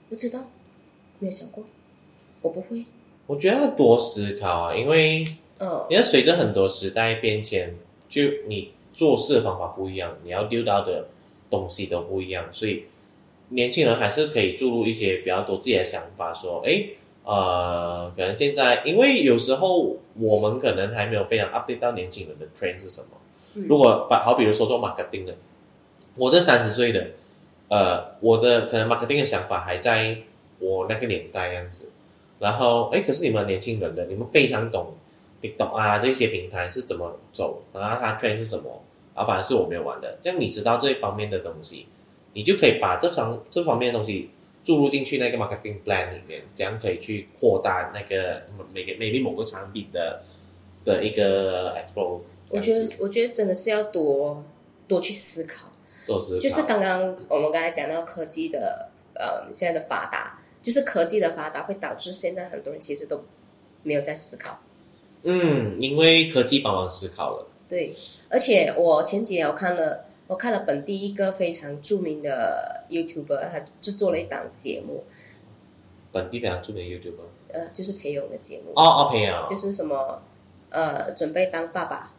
[0.10, 0.46] 不知道，
[1.20, 1.64] 没有想过，
[2.42, 2.86] 我不会，
[3.28, 5.26] 我觉得要多思考啊，因为
[5.60, 7.76] 嗯你要随着很多时代变迁，
[8.10, 11.08] 就你做事的方法不一样，你要丢到的
[11.50, 12.84] 东西都不一样，所以
[13.50, 16.86] 年轻人还是可以注入一些比较多自己的想法，说，哎，
[17.24, 23.08] 呃，可能现在因为有时候我们可能还没有非常 update 到年轻人的 trend 是什么。
[23.56, 25.36] 嗯如果把好比如说做 marketing 的，
[26.16, 27.12] 我这三十岁的，
[27.68, 30.18] 呃，我的可能 marketing 的想法还在
[30.58, 31.88] 我那个年代样子，
[32.40, 34.94] 然后哎，可是你们年轻人的，你们非常懂
[35.42, 41.88] TikTok 啊这些平台是怎么走，然后它 trend 是什么，而反而是我没有玩的，这样你知道这一方面的东西，
[42.34, 44.30] 你就可以把这方这方面的东西
[44.64, 48.44] 注入进去那个 marketing plan 里面，这样可以去扩大那个
[48.74, 50.24] 每个 maybe 某个产品的
[50.86, 52.22] 的一个 explore。
[52.50, 54.44] 我觉得我觉得真的是要多
[54.88, 55.70] 多去思考。
[56.06, 63.24] 多思考就是刚刚我们刚才讲到科技的呃现在的发达，就是科技的发达会导致现在很多人其实都
[63.84, 64.60] 没有在思考。
[65.22, 67.48] 嗯，因为科技帮忙思考了。
[67.70, 67.96] 对，
[68.30, 75.04] 而且我前几天我看了我看了本地一个非常著名的 YouTuber，他制作了一档节目，
[76.12, 77.28] 本地非常著名的 YouTuber。
[77.54, 80.24] 呃，就是培勇的节目，哦哦，朋友，就是什么
[80.70, 82.12] 呃准备当爸爸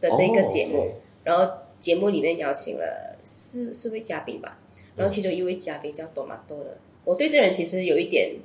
[0.00, 0.94] 的这个节目。
[1.22, 4.58] 然后节目里面邀请了四四位嘉宾吧，
[4.96, 8.36] 然后其中一位嘉宾叫多玛多的，我对这人其实有一点，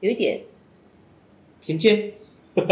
[0.00, 0.40] 有一点，
[1.60, 2.12] 偏见。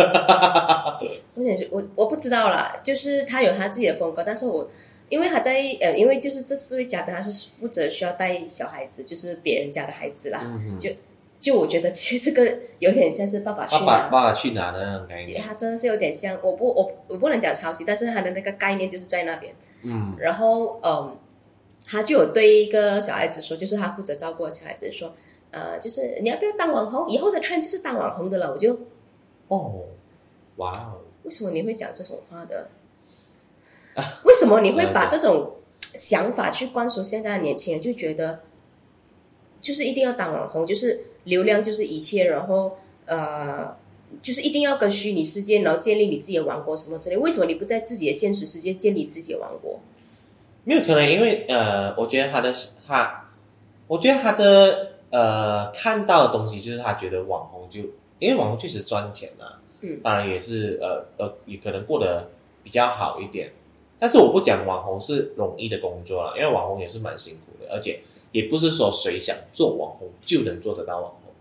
[1.37, 4.71] 有点是我我不知道啦，就是他有他自己的风格，但是我
[5.11, 10.91] 因为他在呃，因为就是这四位嘉宾他是负责需要带小孩子，就是别人家的孩子啦，嗯，就
[11.39, 14.09] 就我觉得其实这个有点像是爸爸去爸爸哪。
[14.09, 15.39] 爸爸去哪的那种概念。
[15.39, 19.55] 他真的是有点像，我不我我不能讲抄袭，但是他的那个概念就是在那边。
[19.85, 21.15] 嗯然后嗯，
[21.85, 25.15] 他就有对一个小孩子说，就是他负责照顾的小孩子说，
[25.51, 27.09] 呃，就是你要不要当网红？
[27.09, 28.53] 以后的 trend 就是当网红的了。
[28.53, 28.81] 我就
[29.49, 29.85] 哦，
[30.57, 32.69] 哇哦，为什么你会讲这种话的？
[34.25, 35.57] 为什么你会把这种
[35.93, 37.81] 想法去灌输现在的年轻人？
[37.81, 38.41] 就觉得
[39.61, 43.77] 就是一定要当网红，就是流量就是一切，然后呃。
[44.23, 47.17] 就是一定要跟虚拟世界，然后建立你自己的王国什么之类。
[47.17, 49.81] 为什么你不在自己的现实世界建立自己的王国？
[50.65, 52.55] 没有可能，因为呃，我觉得他的
[52.87, 53.31] 他，
[53.87, 57.81] 我觉得他的呃看到的东西就是他觉得网红就，
[58.19, 62.31] 因为网红确实赚钱啊，嗯当然也是呃呃，也可能过得
[62.63, 63.53] 比较好一点。
[63.99, 68.01] 但是我不讲网红是容易的工作了，因为网红也是蛮辛苦的，而且
[68.33, 71.33] 也不是说谁想做网红就能做得到网红。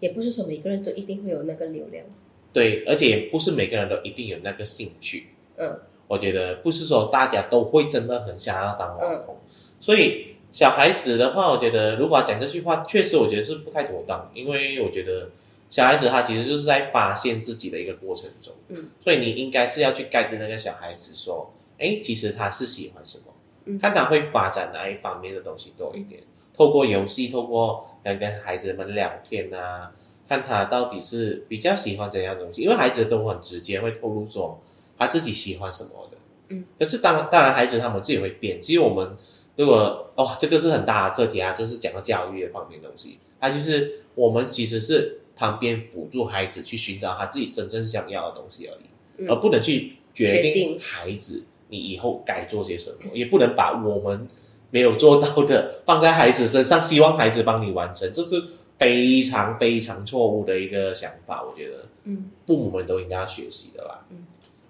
[0.00, 2.04] 也不是说每个人都一定会有那个流量。
[2.52, 5.28] 对，而且也不是每个人都一定有那个兴趣。
[5.56, 5.78] 嗯
[6.08, 9.36] 我觉得不是说大家都会真的很想要当网红，
[9.80, 15.30] 所以小孩子的话，我觉得如果要讲这句话，确实我觉得是不太妥当，因为我觉得
[15.68, 23.24] 小孩子他其实就是在发现自己的一个过程中，嗯，所以你应该是要去盖跟那个小孩子说，哎，其实他是喜欢什么，
[23.64, 23.78] 嗯。
[23.78, 26.22] 看他会发展哪一方面的东西多一点，
[26.56, 29.92] 透过游戏，透过跟跟孩子们聊天啊，
[30.28, 34.58] 看他到底是比较喜欢怎样的东西，因为孩子都很直接会透露说
[34.98, 36.16] 他自己喜欢什么的，
[36.48, 39.16] 嗯，可是当当然孩子他们自己会变，其实我们
[39.56, 48.86] 如果哦这个是很大的课题啊，这是讲到教育的方面的东西，它就是我们其实是旁边辅助孩子去寻找他自己真正想要的东西而已，
[49.18, 49.28] 嗯。
[49.28, 54.26] 而不能去决定决定孩子你以后该做些什么，也不能把我们
[54.70, 58.42] 没有做到的放在孩子身上，希望孩子帮你完成，这是
[58.78, 61.42] 非常非常错误的一个想法。
[61.42, 61.86] 我觉得。
[62.08, 64.06] 嗯，父母们都应该要学习的啦。
[64.10, 64.18] 嗯，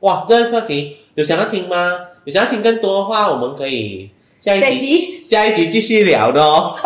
[0.07, 1.98] 哇，这个课题有想要听吗？
[2.24, 4.09] 有想要听更多的话，我们可以
[4.40, 6.76] 下一集集下一集继续聊的哦。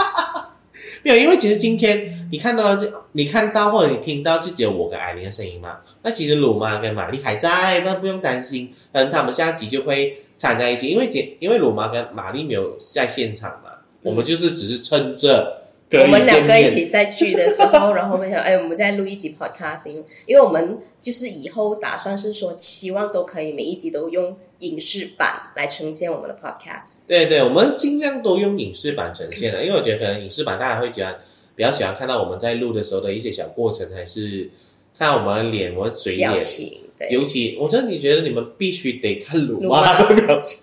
[1.04, 5.76] 没有，因为其实今天你看到这，你看到或者你听到就只有我跟艾琳的声音嘛。
[6.02, 10.88] 那其实鲁妈跟玛丽还在，那不用担心，嗯，他们下集就会掺在一起。
[10.88, 15.60] 因为姐，因为鲁妈跟玛丽没有在现场嘛，我们就是只是趁着
[15.92, 27.00] 我们两个一起在聚的时候，然后我们想，哎，我们再录一集 podcast，因为因为我们就是以后打算是说，希望都可以每一集都用影视版来呈现我们的 podcast。
[27.06, 31.16] 对对，我们尽量都用影视版呈现的，因为我觉得可能影视版大家会喜欢，
[31.54, 34.50] 比较喜欢看到我们在录的时候的一些小过程，还是
[34.98, 36.30] 看我们的脸、我们的嘴脸。
[36.30, 40.58] 表情，对，尤其，我真的你觉得你们必须得看鲁妈的表情。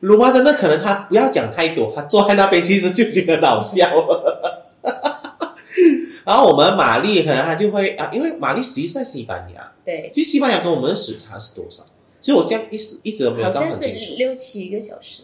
[0.00, 4.66] 鲁妈真的可能他不要讲太多，他坐在那边其实就已经很好笑了。
[6.24, 11.84] 然后我们玛丽可能他就会啊，因为玛丽实际在西班牙，对，其实西班牙跟我们的时差是多少？
[12.20, 14.14] 其实我这样一直一直都没有好像是到很清楚。
[14.16, 15.22] 六七个小时。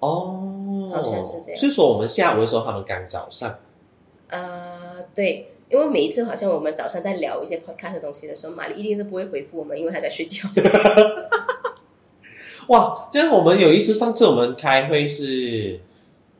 [0.00, 3.58] 哦，好像是这样是说我们下午的时候，他们刚早上。
[4.28, 10.46] 呃，对，因为每一次好像我们早上在聊一些 podcast 的东西的时候，玛丽一定是不会回复我们，因为她在睡觉。
[12.68, 13.94] 哇，这样我们有意思。
[13.94, 15.80] 上次我们开会是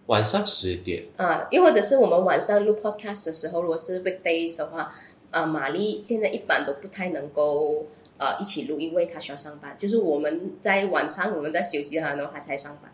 [0.06, 4.92] 晚上十点，啊，又或者是我们晚上录 podcast 的时候，如果是 weekdays 的话，
[5.30, 7.86] 啊，玛丽现在一般都不太能够
[8.18, 9.74] 呃一起录，因为她需要上班。
[9.78, 12.92] 就是我们在晚上我们在休息，然后她才上班。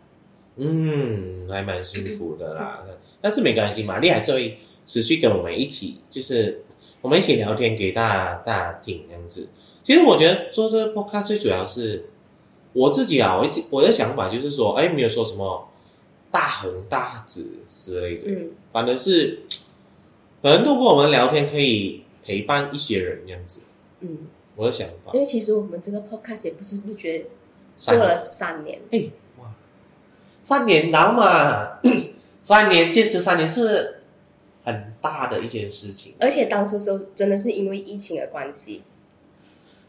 [0.55, 2.83] 嗯，还蛮辛苦的啦。
[3.19, 6.63] 但是没关系，玛丽还是会持续跟我们一起，就是
[7.01, 9.47] 我们一起聊天给大家大家听这样子。
[9.83, 12.05] 其实我觉得做这个 podcast 最主要是
[12.73, 15.69] 我自己啊，我一直我的想法就是说，哎，没有说什么
[16.31, 19.43] 大红大紫之类的，嗯，反正是
[20.41, 23.61] 可能通过我们聊天可以陪伴一些人这样子。
[24.01, 27.25] 嗯，我的想法因，为其实我们这个 podcast 也不知不觉
[27.77, 29.09] 三做了三年，哎
[29.39, 29.53] 哇，
[30.43, 31.79] 三年了嘛，
[32.43, 34.01] 三年坚持三年是
[34.63, 36.15] 很大的一件事情。
[36.19, 38.83] 而且当初都真的是因为疫情的关系，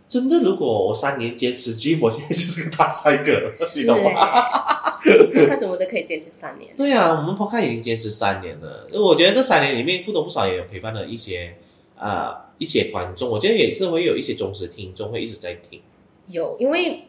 [0.07, 4.11] 真的，如果我三年坚持 G，我现在就是个大帅哥了，你是懂吗？
[5.35, 6.75] 哎，开始我们都可以坚持三年。
[6.77, 8.89] 对啊，我们 Podcast 已经坚持三年了。
[8.93, 11.57] 我觉得这三年里面不多不少也有陪伴了一些
[11.97, 15.81] 啊、呃一些观众，我觉得也是会有一些忠实听众会一直在听。
[16.29, 17.03] 有，因为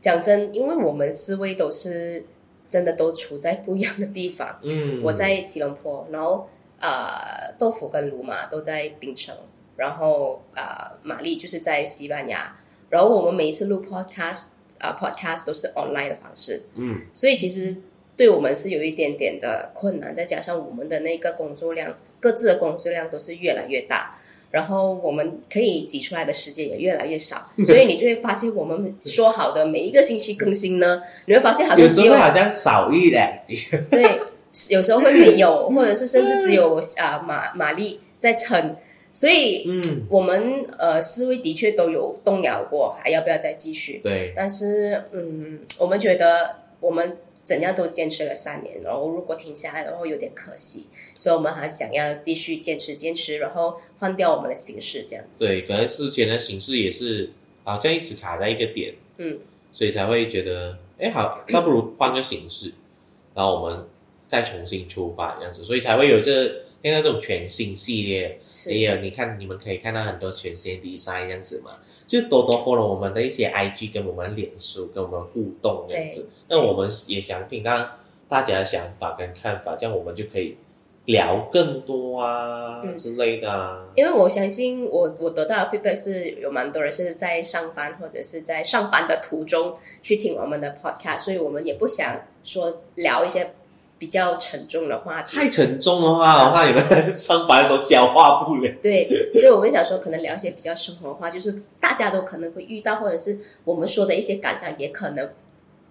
[0.00, 2.24] 讲真，因为我们四位都是
[2.68, 4.60] 真的都处在不一样的地方。
[4.62, 6.48] 嗯，我在吉隆坡，然后
[6.78, 9.34] 呃，豆腐跟卢马都在槟城，
[9.76, 10.62] 然后呃，
[11.02, 12.56] 玛丽就是在西班牙，
[12.90, 14.46] 然后我们每一次录 podcast
[14.78, 17.76] 啊、podcast 都是 online 的方式，嗯所以其实
[18.16, 24.18] 对我们是有一点点的困难，再加上我们的那个工作量，各自的工作量都是越来越大。
[24.50, 33.56] 然后我们可以挤出来的时间也越来越少， 所以你就会发现，我们说好的每一个星期更新呢，你会发现好像有时只有候好像少一两集。
[33.90, 34.20] 对，
[34.68, 38.76] 有时候会没有， 或者是甚至只有啊、马玛丽在撑，
[39.12, 44.00] 所以嗯，我们呃思维的确都有动摇过，还要不要再继续？
[44.02, 50.86] 对，但是嗯，我们觉得我们怎样都坚持了三年，然后如果停下来的话有点可惜，
[51.18, 55.44] 所以我们还想要继续坚持坚持，然后换掉我们的形式这样子。
[55.44, 57.30] 对，可能之前的形式也是
[57.64, 59.38] 好像一直卡在一个点，嗯，
[59.72, 62.72] 所以才会觉得，哎，好，那不如换个形式，
[63.34, 63.84] 然后我们
[64.28, 66.50] 再重新出发这样子，所以才会有这
[66.82, 68.38] 现在这种全新系列。
[68.50, 71.70] 是也有你看，你们可以看到很多全新 design 这样子嘛，
[72.06, 76.28] 就多多 follow 我们的一些 IG 跟我们脸书跟我们互动这样子。
[76.48, 77.90] 那我们也想听到
[78.28, 80.56] 大家的想法跟看法，这样我们就可以
[81.04, 83.88] 聊更多啊、嗯之类的啊。
[83.96, 93.52] 因为我相信我我得到的 feedback 是有蛮多人是在上班或者是在上班的途中去听我们的 podcast，所以我们也不想说聊一些
[94.02, 95.36] 比较沉重的话题。
[95.36, 98.68] 太沉重的话，我怕你们上班的时候消化不了。
[98.82, 105.30] 对，所以我们想说，可能聊一些比较生活化，就是大家都可能会遇到，或者是我们说的一些感想，也可能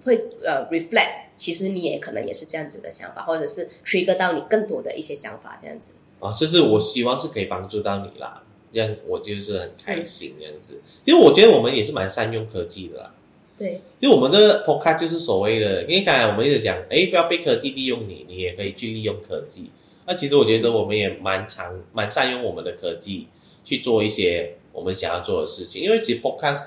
[0.04, 5.94] 会呃 reflect，其实你也可能也是这样子的想法，或者是 trigger 到你更多的一些想法，这样子。
[6.20, 8.44] 啊，这是我希望是可以帮助到你啦，
[8.74, 10.82] 这样我就是很开心这样子。
[11.06, 13.14] 因为我觉得我们也是蛮善用科技的啦，
[13.62, 19.70] 对，因为我们的 podcast 就是所谓的，因为刚才我们一直讲，哎，不要被科技利用你，你也可以去利用科技。
[20.08, 23.28] 那其实我觉得我们也蛮常蛮善用我们的科技
[23.64, 26.64] 去做一些我们想要做的事情，因为其实 podcast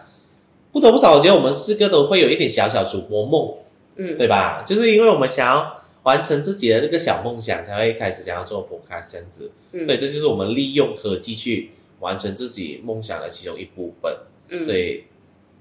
[0.71, 3.53] 不得不少，我觉得我们四个都会有一点小小主播梦，
[3.97, 4.63] 嗯，对吧？
[4.65, 9.51] 就是因为我们想要完成自己的这个小梦想，才会开始想要做 podcast 这样子。
[9.73, 14.17] 嗯，对，这就是我们利用科技去完成自己梦想的其中一部分。
[14.49, 15.05] 嗯，对，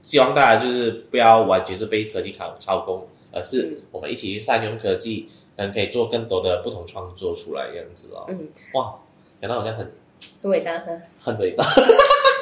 [0.04, 8.26] 希望大家就是不要完全是被科技操操控，而是嗯我们一起去善用科技，可能可以做更多的不同创作出来这样子哦。
[8.28, 9.00] 嗯，哇，
[9.42, 9.92] 讲到好像很
[10.44, 11.02] 很伟大很。
[11.20, 11.66] 很伟大。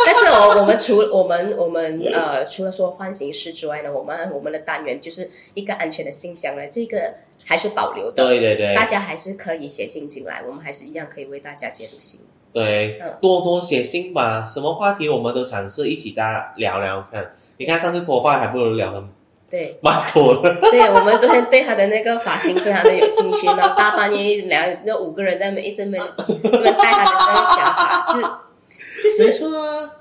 [0.04, 7.14] 但是我我们除我们我们呃除了说唤醒师之外呢，我们我们的单元就是一个安全的信箱呢，这个
[7.46, 8.26] 还是保留的。
[8.26, 12.20] 对对对大家还是可以写信进来，我们还是一样可以为大家解读信。
[12.54, 17.34] 对嗯，多多写信吧，什么话题我们都尝试一起大家聊聊看。
[17.58, 19.04] 你看上次脱发还不如聊的
[19.50, 20.56] 对，蛮多的。
[20.62, 29.92] 对，我们昨天对他的那个发型非常的有兴趣，然后大半夜两那五个人在那边一直没那边带他的那个假发，就是就没是错啊，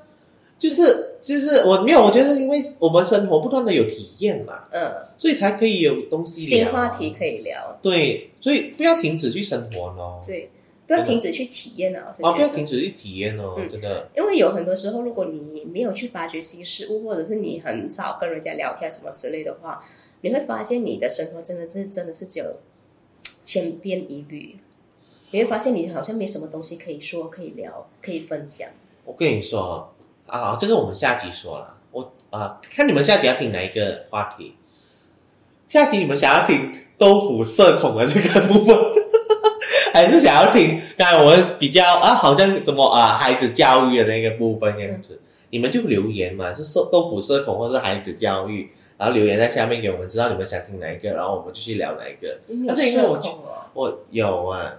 [0.60, 10.22] 就是就是我没有，我觉得因为我们生活不断的有体验嘛，嗯，所以才可以有东西新话题可以聊，对，所以不要停止去生活咯。
[10.26, 10.50] 对，
[10.86, 14.08] 不要停止去体验啊，我是啊，不要停止去体验哦，嗯真的。
[14.14, 19.80] 因为有很多时候，如果你没有去发掘新事物，或者是你很少跟人家聊天什么之类的话，
[20.20, 22.56] 你会发现你的生活真的是真的是只有
[23.42, 24.56] 千篇一律。
[25.30, 28.68] 你会发现你好像没什么东西可以说、可以聊、可以分享。
[29.04, 29.94] 我跟你说
[30.30, 31.74] 啊，这个我们下集说了。
[31.90, 34.54] 我啊，看你们下集要听哪一个话题？
[35.68, 38.76] 下集你们想要听豆腐社恐的这个部分，
[39.92, 45.20] 还是想要听刚才我们比较啊，好像怎么啊，孩子教育的那个部分这样子？
[45.50, 52.38] 你们就留言嘛，是社豆腐社恐或是孩子教育，然后留言在下面给我们知道你们想听哪一个，然后我们就去聊哪一个。
[52.46, 53.20] 你有但是因为我
[53.74, 54.72] 我有啊，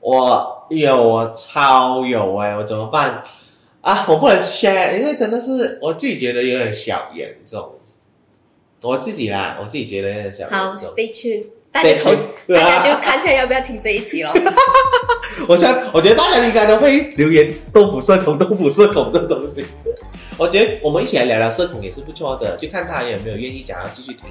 [0.00, 3.22] 我有，我超有哎、我怎么办
[3.82, 4.06] 啊？
[4.08, 7.74] 我不能 share，因为真的是我自己觉得有点小严重。
[8.82, 10.88] 我自己啦，我自己觉得有点小好严重。
[10.88, 12.10] ，stay tuned，大家投，
[12.52, 14.32] 大家就看一下要不要听这一集咯。
[15.46, 19.64] 我想，我觉得大家应该都会留言豆腐社恐、豆腐社恐这东西。
[20.36, 24.24] 我觉得我们一起来聊聊社恐也是不错的，就看他有没有愿意想要继续听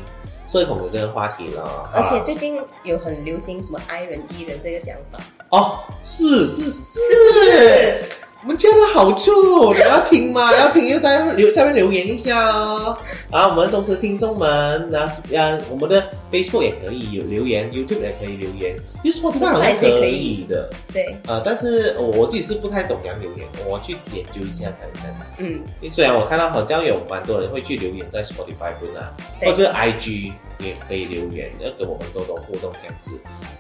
[0.48, 1.90] 社恐的这个话题了。
[1.96, 8.04] 而且啊最近有很流行什么 I 人 E 人这个讲法，哦，是是是是不是？
[8.44, 10.52] 我们家的好处，你要听吗？
[10.58, 12.98] 要听就在留下面留言一下哦。
[13.30, 18.76] 啊，我们忠实听众们，然后啊，我们的 Facebook 也可以有留言，YouTube 也可以留言
[19.06, 20.68] ，Spotify 好像也可可以以的。
[20.92, 25.16] 对，呃，但是我我自己是不太懂怎样留言，我去研究一下看看。
[25.38, 25.62] 嗯，
[25.92, 30.32] 虽然我看到好像有蛮多人会去留言在 Spotify 上啊，对或者 IG
[30.62, 33.12] 也可以留言，要跟我们多多互动这样子。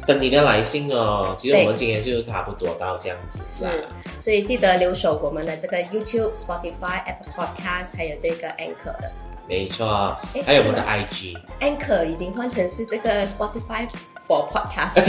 [0.07, 3.71] 等你的来信哦，其实我们今天就差不多到这样子啦。
[4.19, 9.11] 所以记得留守我们的这个 YouTube、Spotify、Apple Podcast，还有这个 Anchor 的。
[9.47, 13.87] 没错，还有我们的 IG，Anchor 已经换成是这个 Spotify
[14.27, 14.93] for Podcast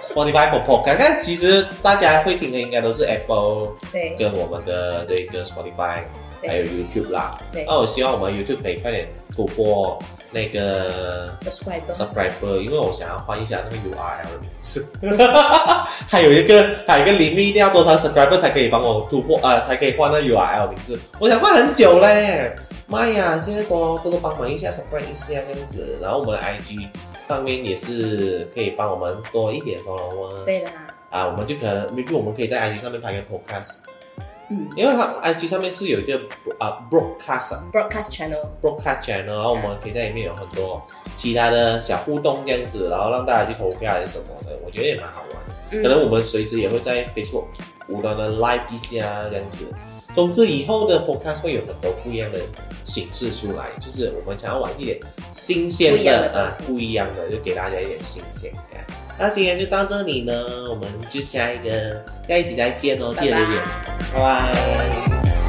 [0.00, 7.30] Spotify for Podcast，但其实大家会听的应该都是 Apple 对跟我们的这个 Spotify，对还有 YouTube 啦。
[7.52, 9.98] 对那我希望我们 YouTube 可以快点突破
[10.30, 14.86] 那个 subscriber，subscriber，因为我想要换一下那个 URL 的名字，
[16.08, 20.98] 还有一个还有一个 limit 一定要多少 subscriber 才可以帮我突破啊、才可以换那 URL 名字。
[21.18, 22.52] 我想换很久嘞，
[22.86, 23.40] 妈呀！
[23.44, 26.86] 现在多多多帮忙一下 subscribe 一下这样子，然后我们的 IG
[27.28, 30.44] 上面也是可以帮我们多一点 follower。
[30.44, 30.70] 对啦，
[31.10, 33.76] 啊，我们就可能 maybe 我们可以在 IG 上面拍个 podcast，
[34.54, 36.20] 嗯因为它 IG 上面是有一个
[36.58, 37.64] 啊 broadcast 啊。
[37.72, 40.80] ，broadcast channel，broadcast channel，然后我们可以在里面有很多
[41.16, 45.54] 其他的小互动这样子，然后让大家去投票还是什么的，我觉得也蛮好玩的。
[45.72, 47.44] 嗯可能我们随时也会在 Facebook
[47.88, 49.66] 无端的 live 一下这样子。
[50.14, 52.38] 总之，以后的 podcast 会有很多不一样的
[52.84, 54.98] 形式出来，就是我们想要玩一点
[55.32, 58.84] 新鲜的啊，不一样的，就给大家一点新鲜感。
[59.18, 60.32] 那今天就到这里呢，
[60.70, 63.62] 我们就下一个下一集再见哦，记得留言，
[64.12, 65.43] 拜拜